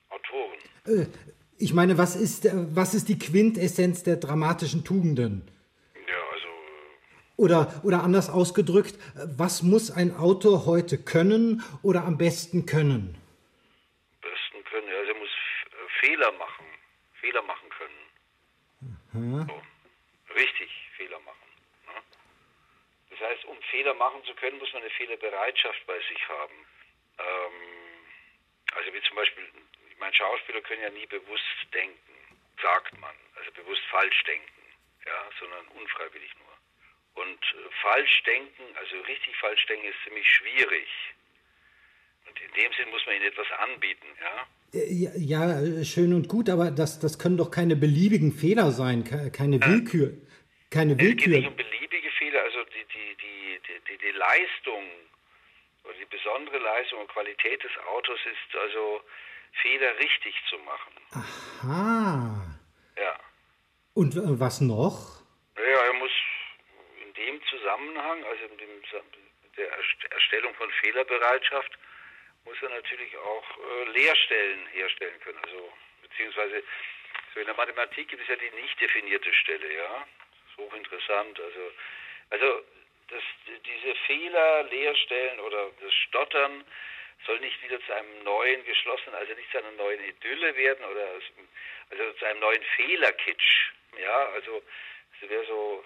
[0.08, 1.00] Autoren.
[1.00, 1.06] Äh,
[1.58, 5.42] ich meine, was ist, äh, was ist die Quintessenz der dramatischen Tugenden?
[5.94, 8.96] Ja, also, äh, Oder, oder anders ausgedrückt,
[9.36, 13.16] was muss ein Autor heute können oder am besten können?
[14.20, 16.64] besten können, also er muss äh, Fehler machen.
[17.20, 19.48] Fehler machen können.
[19.48, 20.34] So.
[20.34, 21.48] Richtig Fehler machen.
[21.86, 21.94] Ne?
[23.10, 26.54] Das heißt, um Fehler machen zu können, muss man eine Fehlerbereitschaft bei sich haben.
[27.18, 27.58] Ähm,
[28.74, 29.44] also wie zum Beispiel,
[29.90, 31.44] ich meine, Schauspieler können ja nie bewusst
[31.74, 32.14] denken,
[32.62, 33.14] sagt man.
[33.36, 34.48] Also bewusst falsch denken,
[35.06, 37.24] ja, sondern unfreiwillig nur.
[37.24, 40.88] Und äh, falsch denken, also richtig falsch denken, ist ziemlich schwierig.
[42.28, 44.46] Und in dem Sinn muss man ihnen etwas anbieten, ja.
[44.74, 49.04] Äh, Ja, äh, schön und gut, aber das, das können doch keine beliebigen Fehler sein,
[49.04, 50.12] ke- keine Willkür.
[50.70, 51.48] Keine Es geht nicht Willkür.
[51.48, 54.84] um beliebige Fehler, also die, die, die, die, die, Leistung
[55.84, 59.00] oder die besondere Leistung und Qualität des Autos ist also
[59.62, 60.92] Fehler richtig zu machen.
[61.62, 63.00] Ah.
[63.00, 63.18] Ja.
[63.94, 65.22] Und äh, was noch?
[65.56, 66.10] Ja, er muss
[67.02, 68.82] in dem Zusammenhang, also in dem,
[69.56, 71.72] der Erst- Erstellung von Fehlerbereitschaft,
[72.44, 75.38] muss er natürlich auch äh, Leerstellen herstellen können.
[75.44, 76.62] Also beziehungsweise
[77.34, 80.06] so in der Mathematik gibt es ja die nicht definierte Stelle, ja.
[80.58, 81.40] Hochinteressant.
[81.40, 81.72] Also,
[82.30, 82.62] also
[83.08, 86.64] das, diese Fehler, Leerstellen oder das Stottern
[87.26, 91.06] soll nicht wieder zu einem neuen geschlossenen, also nicht zu einer neuen Idylle werden oder
[91.90, 93.72] also zu einem neuen Fehlerkitsch.
[94.00, 94.62] Ja, also
[95.20, 95.84] es wäre so,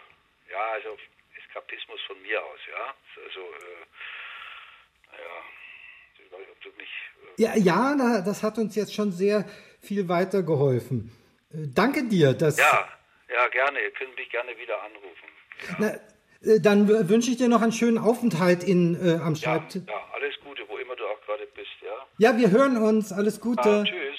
[0.50, 0.98] ja, also
[1.38, 2.94] Eskapismus von mir aus, ja.
[3.24, 3.86] Also, äh,
[5.12, 5.42] naja,
[6.18, 6.90] ich weiß nicht, ob du mich.
[7.38, 9.44] Äh Ja, ja, das hat uns jetzt schon sehr
[9.80, 11.12] viel weitergeholfen.
[11.52, 12.34] Äh, Danke dir.
[12.34, 12.88] Dass, ja,
[13.32, 13.80] ja, gerne.
[13.80, 15.28] Ihr könnt mich gerne wieder anrufen.
[15.78, 15.88] Na,
[16.50, 19.82] äh, dann wünsche ich dir noch einen schönen Aufenthalt in, äh, am Ja, Schreibtisch.
[19.86, 22.06] ja, alles Gute, wo immer du auch gerade bist, ja.
[22.18, 23.12] Ja, wir hören uns.
[23.12, 23.60] Alles Gute.
[23.68, 24.18] Ah, tschüss.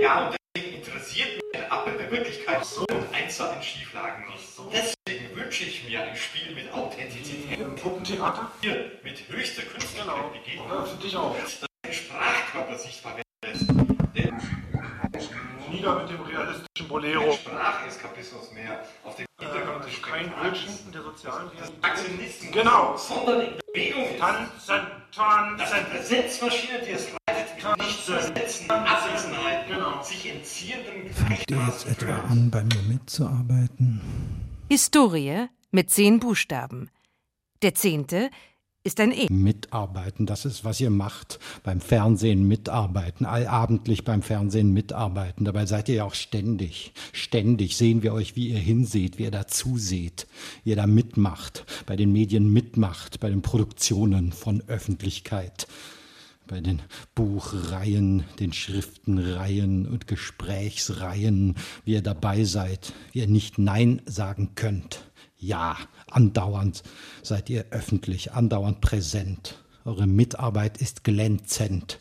[0.00, 3.64] Ja, und deswegen interessiert mich ein App in der Wirklichkeit so und eins zu eins
[3.64, 4.42] Schieflagen nicht.
[4.72, 7.60] Deswegen wünsche ich mir ein Spiel mit Authentizität.
[7.60, 8.50] Ein Puppentheater?
[8.62, 10.32] Hier, mit höchster künstlicher Genau.
[10.68, 11.36] Ja, für dich auch.
[11.38, 13.70] Das dein Sprachkörper sichtbar werden lässt.
[14.16, 14.32] Der
[15.72, 17.32] Nieder mit dem realistischen Bolero.
[17.32, 20.32] Spracheskapismus mehr auf den Hintergrund des Kein.
[20.42, 21.84] Bildschirm der sozialen Realität.
[21.84, 22.52] Aktionisten.
[22.52, 22.96] Genau.
[22.96, 24.18] Sondern in Bewegung ist.
[24.20, 25.86] Tanzen, Das ist tanzen.
[25.90, 30.02] Präsenzmaschine, die es leitet, mit nicht zu ersetzen, Abwesenheit, Genau.
[30.02, 34.00] sich entziehenden Fangt ihr jetzt etwa an, bei mir mitzuarbeiten?
[34.68, 36.90] Historie mit zehn Buchstaben.
[37.62, 38.30] Der zehnte
[38.84, 39.28] ist ein E.
[39.30, 41.38] Mitarbeiten, das ist, was ihr macht.
[41.62, 45.44] Beim Fernsehen mitarbeiten, allabendlich beim Fernsehen mitarbeiten.
[45.44, 46.92] Dabei seid ihr ja auch ständig.
[47.12, 50.26] Ständig sehen wir euch, wie ihr hinseht, wie ihr dazu seht,
[50.64, 55.68] wie ihr da mitmacht, bei den Medien mitmacht, bei den Produktionen von Öffentlichkeit.
[56.48, 56.82] Bei den
[57.14, 61.54] Buchreihen, den Schriftenreihen und Gesprächsreihen,
[61.84, 65.04] wie ihr dabei seid, wie ihr nicht Nein sagen könnt.
[65.38, 65.76] Ja,
[66.14, 66.82] andauernd
[67.22, 69.58] seid ihr öffentlich, andauernd präsent.
[69.84, 71.98] Eure Mitarbeit ist glänzend.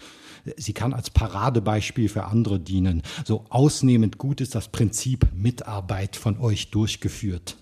[0.58, 3.04] Sie kann als Paradebeispiel für andere dienen.
[3.26, 7.58] So ausnehmend gut ist das Prinzip Mitarbeit von euch durchgeführt.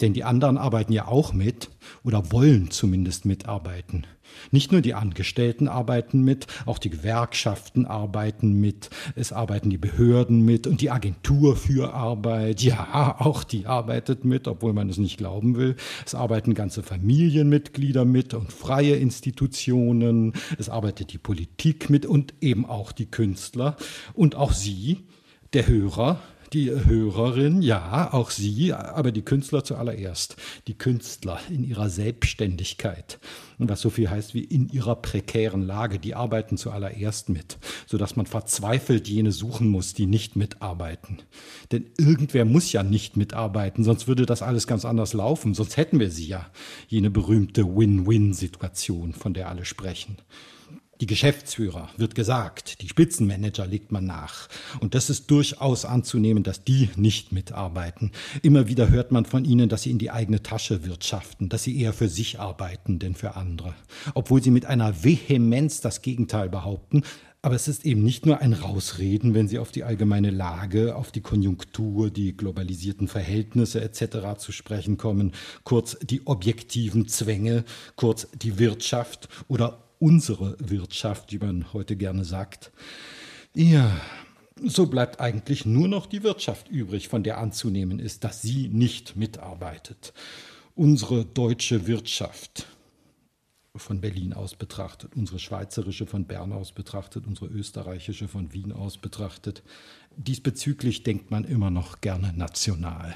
[0.00, 1.70] Denn die anderen arbeiten ja auch mit
[2.04, 4.06] oder wollen zumindest mitarbeiten.
[4.50, 10.44] Nicht nur die Angestellten arbeiten mit, auch die Gewerkschaften arbeiten mit, es arbeiten die Behörden
[10.44, 15.16] mit und die Agentur für Arbeit, ja, auch die arbeitet mit, obwohl man es nicht
[15.16, 15.76] glauben will.
[16.04, 22.66] Es arbeiten ganze Familienmitglieder mit und freie Institutionen, es arbeitet die Politik mit und eben
[22.66, 23.76] auch die Künstler
[24.14, 25.04] und auch Sie,
[25.52, 26.20] der Hörer,
[26.52, 30.36] die Hörerin, ja, auch sie, aber die Künstler zuallererst.
[30.66, 33.18] Die Künstler in ihrer Selbstständigkeit.
[33.58, 38.16] Und was so viel heißt wie in ihrer prekären Lage, die arbeiten zuallererst mit, sodass
[38.16, 41.18] man verzweifelt jene suchen muss, die nicht mitarbeiten.
[41.72, 45.98] Denn irgendwer muss ja nicht mitarbeiten, sonst würde das alles ganz anders laufen, sonst hätten
[45.98, 46.50] wir sie ja.
[46.88, 50.16] Jene berühmte Win-Win-Situation, von der alle sprechen.
[51.00, 54.48] Die Geschäftsführer wird gesagt, die Spitzenmanager legt man nach.
[54.80, 58.12] Und das ist durchaus anzunehmen, dass die nicht mitarbeiten.
[58.42, 61.78] Immer wieder hört man von ihnen, dass sie in die eigene Tasche wirtschaften, dass sie
[61.78, 63.74] eher für sich arbeiten, denn für andere.
[64.14, 67.02] Obwohl sie mit einer Vehemenz das Gegenteil behaupten.
[67.42, 71.12] Aber es ist eben nicht nur ein Rausreden, wenn sie auf die allgemeine Lage, auf
[71.12, 74.38] die Konjunktur, die globalisierten Verhältnisse etc.
[74.38, 75.32] zu sprechen kommen,
[75.62, 77.64] kurz die objektiven Zwänge,
[77.96, 82.72] kurz die Wirtschaft oder unsere Wirtschaft, wie man heute gerne sagt.
[83.54, 84.00] Ja,
[84.62, 89.16] so bleibt eigentlich nur noch die Wirtschaft übrig, von der anzunehmen ist, dass sie nicht
[89.16, 90.12] mitarbeitet.
[90.74, 92.66] Unsere deutsche Wirtschaft
[93.74, 98.98] von Berlin aus betrachtet, unsere schweizerische von Bern aus betrachtet, unsere österreichische von Wien aus
[98.98, 99.62] betrachtet.
[100.16, 103.14] Diesbezüglich denkt man immer noch gerne national.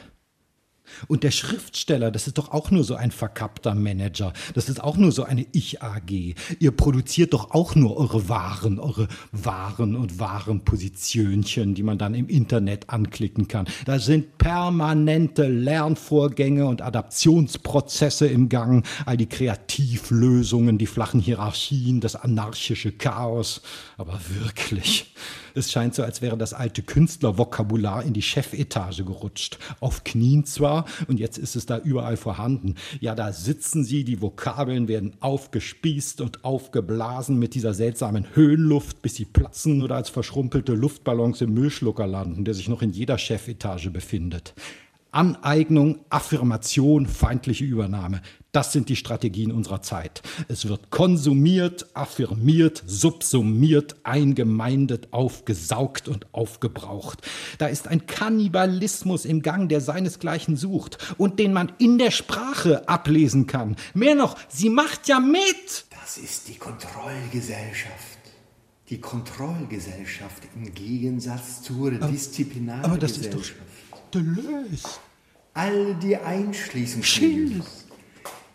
[1.09, 4.32] Und der Schriftsteller, das ist doch auch nur so ein verkappter Manager.
[4.55, 6.34] Das ist auch nur so eine Ich-AG.
[6.59, 12.28] Ihr produziert doch auch nur eure Waren, eure Waren und Warenpositionchen, die man dann im
[12.28, 13.66] Internet anklicken kann.
[13.84, 22.16] Da sind permanente Lernvorgänge und Adaptionsprozesse im Gang, all die Kreativlösungen, die flachen Hierarchien, das
[22.16, 23.62] anarchische Chaos.
[23.97, 25.14] Aber wirklich,
[25.55, 29.59] es scheint so, als wäre das alte Künstlervokabular in die Chefetage gerutscht.
[29.80, 32.74] Auf Knien zwar, und jetzt ist es da überall vorhanden.
[33.01, 39.16] Ja, da sitzen sie, die Vokabeln werden aufgespießt und aufgeblasen mit dieser seltsamen Höhenluft, bis
[39.16, 43.90] sie platzen oder als verschrumpelte Luftballons im Müllschlucker landen, der sich noch in jeder Chefetage
[43.90, 44.55] befindet.
[45.12, 48.22] Aneignung, Affirmation, feindliche Übernahme.
[48.53, 50.22] Das sind die Strategien unserer Zeit.
[50.48, 57.20] Es wird konsumiert, affirmiert, subsumiert, eingemeindet, aufgesaugt und aufgebraucht.
[57.59, 62.88] Da ist ein Kannibalismus im Gang, der seinesgleichen sucht und den man in der Sprache
[62.88, 63.76] ablesen kann.
[63.94, 65.84] Mehr noch, sie macht ja mit!
[65.90, 68.18] Das ist die Kontrollgesellschaft.
[68.88, 72.84] Die Kontrollgesellschaft im Gegensatz zur Disziplinargesellschaft.
[72.84, 73.44] Aber das ist doch
[74.12, 74.88] Deleuze.
[75.55, 77.79] All die Einschließungsmilieus.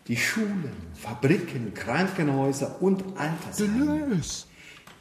[0.08, 4.06] Die Schulen, Fabriken, Krankenhäuser und Altersheime.
[4.08, 4.46] Deleuze.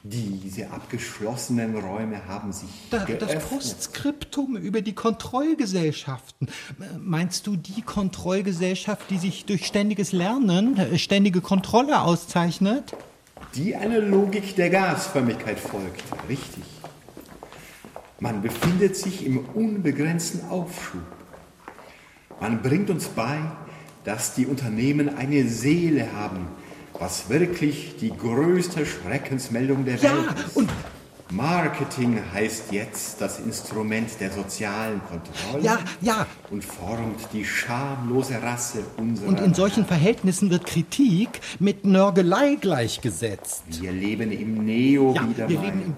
[0.08, 3.50] Diese abgeschlossenen Räume haben sich Da, das geöffnet.
[3.50, 6.48] Postskriptum über die Kontrollgesellschaften.
[7.00, 12.96] Meinst du die Kontrollgesellschaft, die sich durch ständiges Lernen, äh, ständige Kontrolle auszeichnet?
[13.56, 16.04] die einer Logik der Gasförmigkeit folgt.
[16.28, 16.64] Richtig.
[18.20, 21.02] Man befindet sich im unbegrenzten Aufschub.
[22.42, 23.40] Man bringt uns bei,
[24.06, 26.48] dass die Unternehmen eine Seele haben,
[26.98, 30.56] was wirklich die größte Schreckensmeldung der Ja, Welt ist.
[30.56, 30.70] und-
[31.32, 36.28] Marketing heißt jetzt das Instrument der sozialen Kontrolle Ja, ja.
[36.52, 43.64] und formt die schamlose Rasse unserer Und in solchen Verhältnissen wird Kritik mit Nörgelei gleichgesetzt.
[43.68, 45.96] Wir leben im neo Ja, wir leben im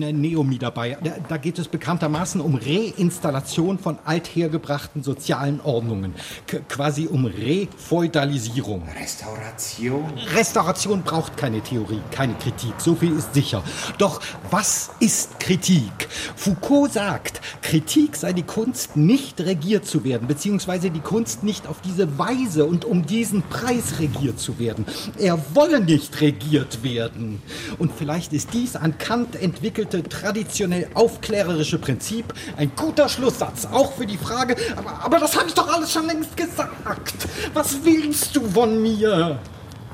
[0.00, 1.00] der Neo-Niederbayern.
[1.04, 6.14] Da, da geht es bekanntermaßen um Reinstallation von althergebrachten sozialen Ordnungen.
[6.48, 8.82] K quasi um Refeudalisierung.
[9.00, 10.12] Restauration.
[10.34, 13.62] Restauration braucht keine Theorie, keine Kritik, so viel ist sicher.
[13.98, 14.20] Doch
[14.50, 16.08] was ist Kritik?
[16.36, 21.80] Foucault sagt, Kritik sei die Kunst, nicht regiert zu werden, beziehungsweise die Kunst nicht auf
[21.80, 24.86] diese Weise und um diesen Preis regiert zu werden.
[25.18, 27.42] Er wolle nicht regiert werden.
[27.78, 34.06] Und vielleicht ist dies an Kant entwickelte traditionell aufklärerische Prinzip ein guter Schlusssatz, auch für
[34.06, 37.28] die Frage, aber, aber das habe ich doch alles schon längst gesagt.
[37.54, 39.38] Was willst du von mir?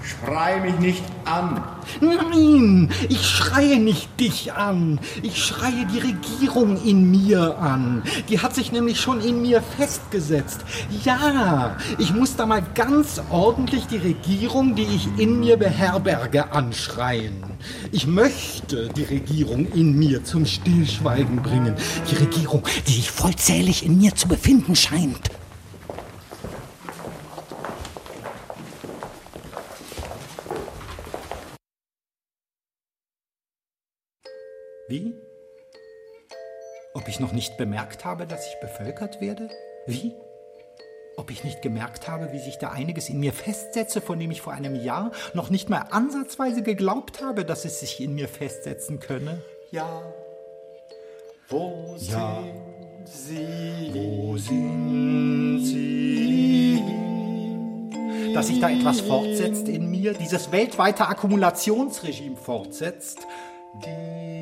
[0.07, 1.63] Schrei mich nicht an.
[2.01, 5.01] Nein, ich schreie nicht dich an.
[5.23, 8.03] Ich schreie die Regierung in mir an.
[8.29, 10.61] Die hat sich nämlich schon in mir festgesetzt.
[11.05, 17.43] Ja, ich muss da mal ganz ordentlich die Regierung, die ich in mir beherberge, anschreien.
[17.91, 21.75] Ich möchte die Regierung in mir zum Stillschweigen bringen.
[22.11, 25.31] Die Regierung, die sich vollzählig in mir zu befinden scheint.
[34.89, 35.15] Wie?
[36.95, 39.51] Ob ich noch nicht bemerkt habe, dass ich bevölkert werde?
[39.87, 40.15] Wie?
[41.17, 44.43] Ob ich nicht gemerkt habe, wie sich da einiges in mir festsetze, von dem ich
[44.43, 49.01] vor einem Jahr noch nicht mal ansatzweise geglaubt habe, dass es sich in mir festsetzen
[49.01, 49.43] könne?
[49.71, 50.03] Ja.
[51.49, 52.43] Wo Ja.
[52.43, 53.91] sind sie?
[53.93, 56.83] Wo sind sie?
[58.35, 63.21] Dass sich da etwas fortsetzt in mir, dieses weltweite Akkumulationsregime fortsetzt.
[63.85, 64.36] Die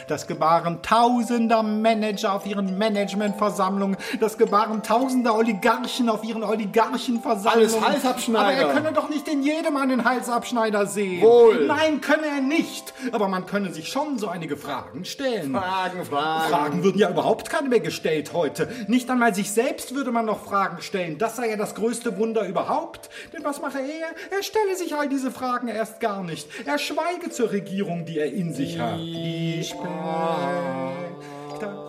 [0.08, 7.84] Das Gebaren tausender Manager auf ihren Managementversammlungen, das Gebaren tausender Oligarchen auf ihren Oligarchenversammlungen.
[7.84, 8.48] Alles Halsabschneider.
[8.48, 11.22] Aber er könne doch nicht in jedem einen Halsabschneider sehen.
[11.22, 11.66] Wohl.
[11.66, 12.94] Nein, könne er nicht.
[13.12, 15.52] Aber man könne sich schon so einige Fragen stellen.
[15.52, 16.50] Fragen, Fragen.
[16.50, 18.70] Fragen würden ja überhaupt keine mehr gestellt heute.
[18.88, 21.18] Nicht einmal sich selbst würde man noch Fragen stellen.
[21.18, 23.10] Das sei ja das größte Wunder überhaupt.
[23.34, 24.38] Denn was mache er?
[24.38, 26.48] Er stelle sich all diese Fragen erst gar nicht.
[26.66, 29.00] Er schweige zur Regierung, die er in sich hat.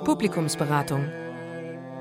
[0.04, 1.04] Publikumsberatung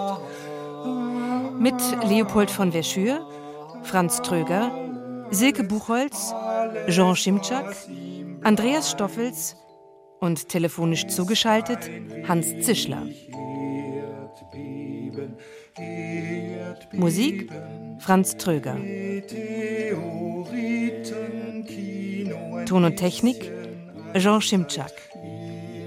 [1.58, 1.74] Mit
[2.08, 3.26] Leopold von Verschür,
[3.88, 4.70] Franz Tröger,
[5.30, 6.34] Silke Buchholz,
[6.88, 7.74] Jean Schimczak,
[8.42, 9.56] Andreas Stoffels
[10.20, 11.78] und telefonisch zugeschaltet
[12.28, 13.06] Hans Zischler.
[16.92, 17.50] Musik
[18.00, 18.76] Franz Tröger.
[22.66, 23.50] Ton und Technik
[24.14, 24.92] Jean Schimczak.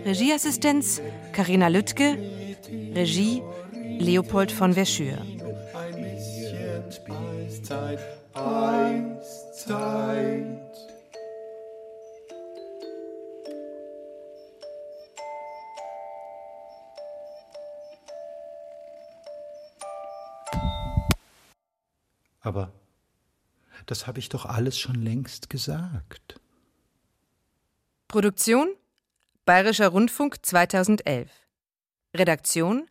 [0.06, 2.18] Regieassistenz Karina Lüttke.
[2.95, 3.43] Regie
[3.99, 5.20] Leopold von Verschür.
[7.72, 7.99] Eiszeit,
[8.34, 9.69] Eiszeit.
[22.41, 22.74] Aber
[23.86, 26.41] das habe ich doch alles schon längst gesagt.
[28.09, 28.76] Produktion
[29.45, 31.32] Bayerischer Rundfunk 2011.
[32.13, 32.89] Redaktion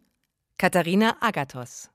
[0.57, 1.91] Katharina Agathos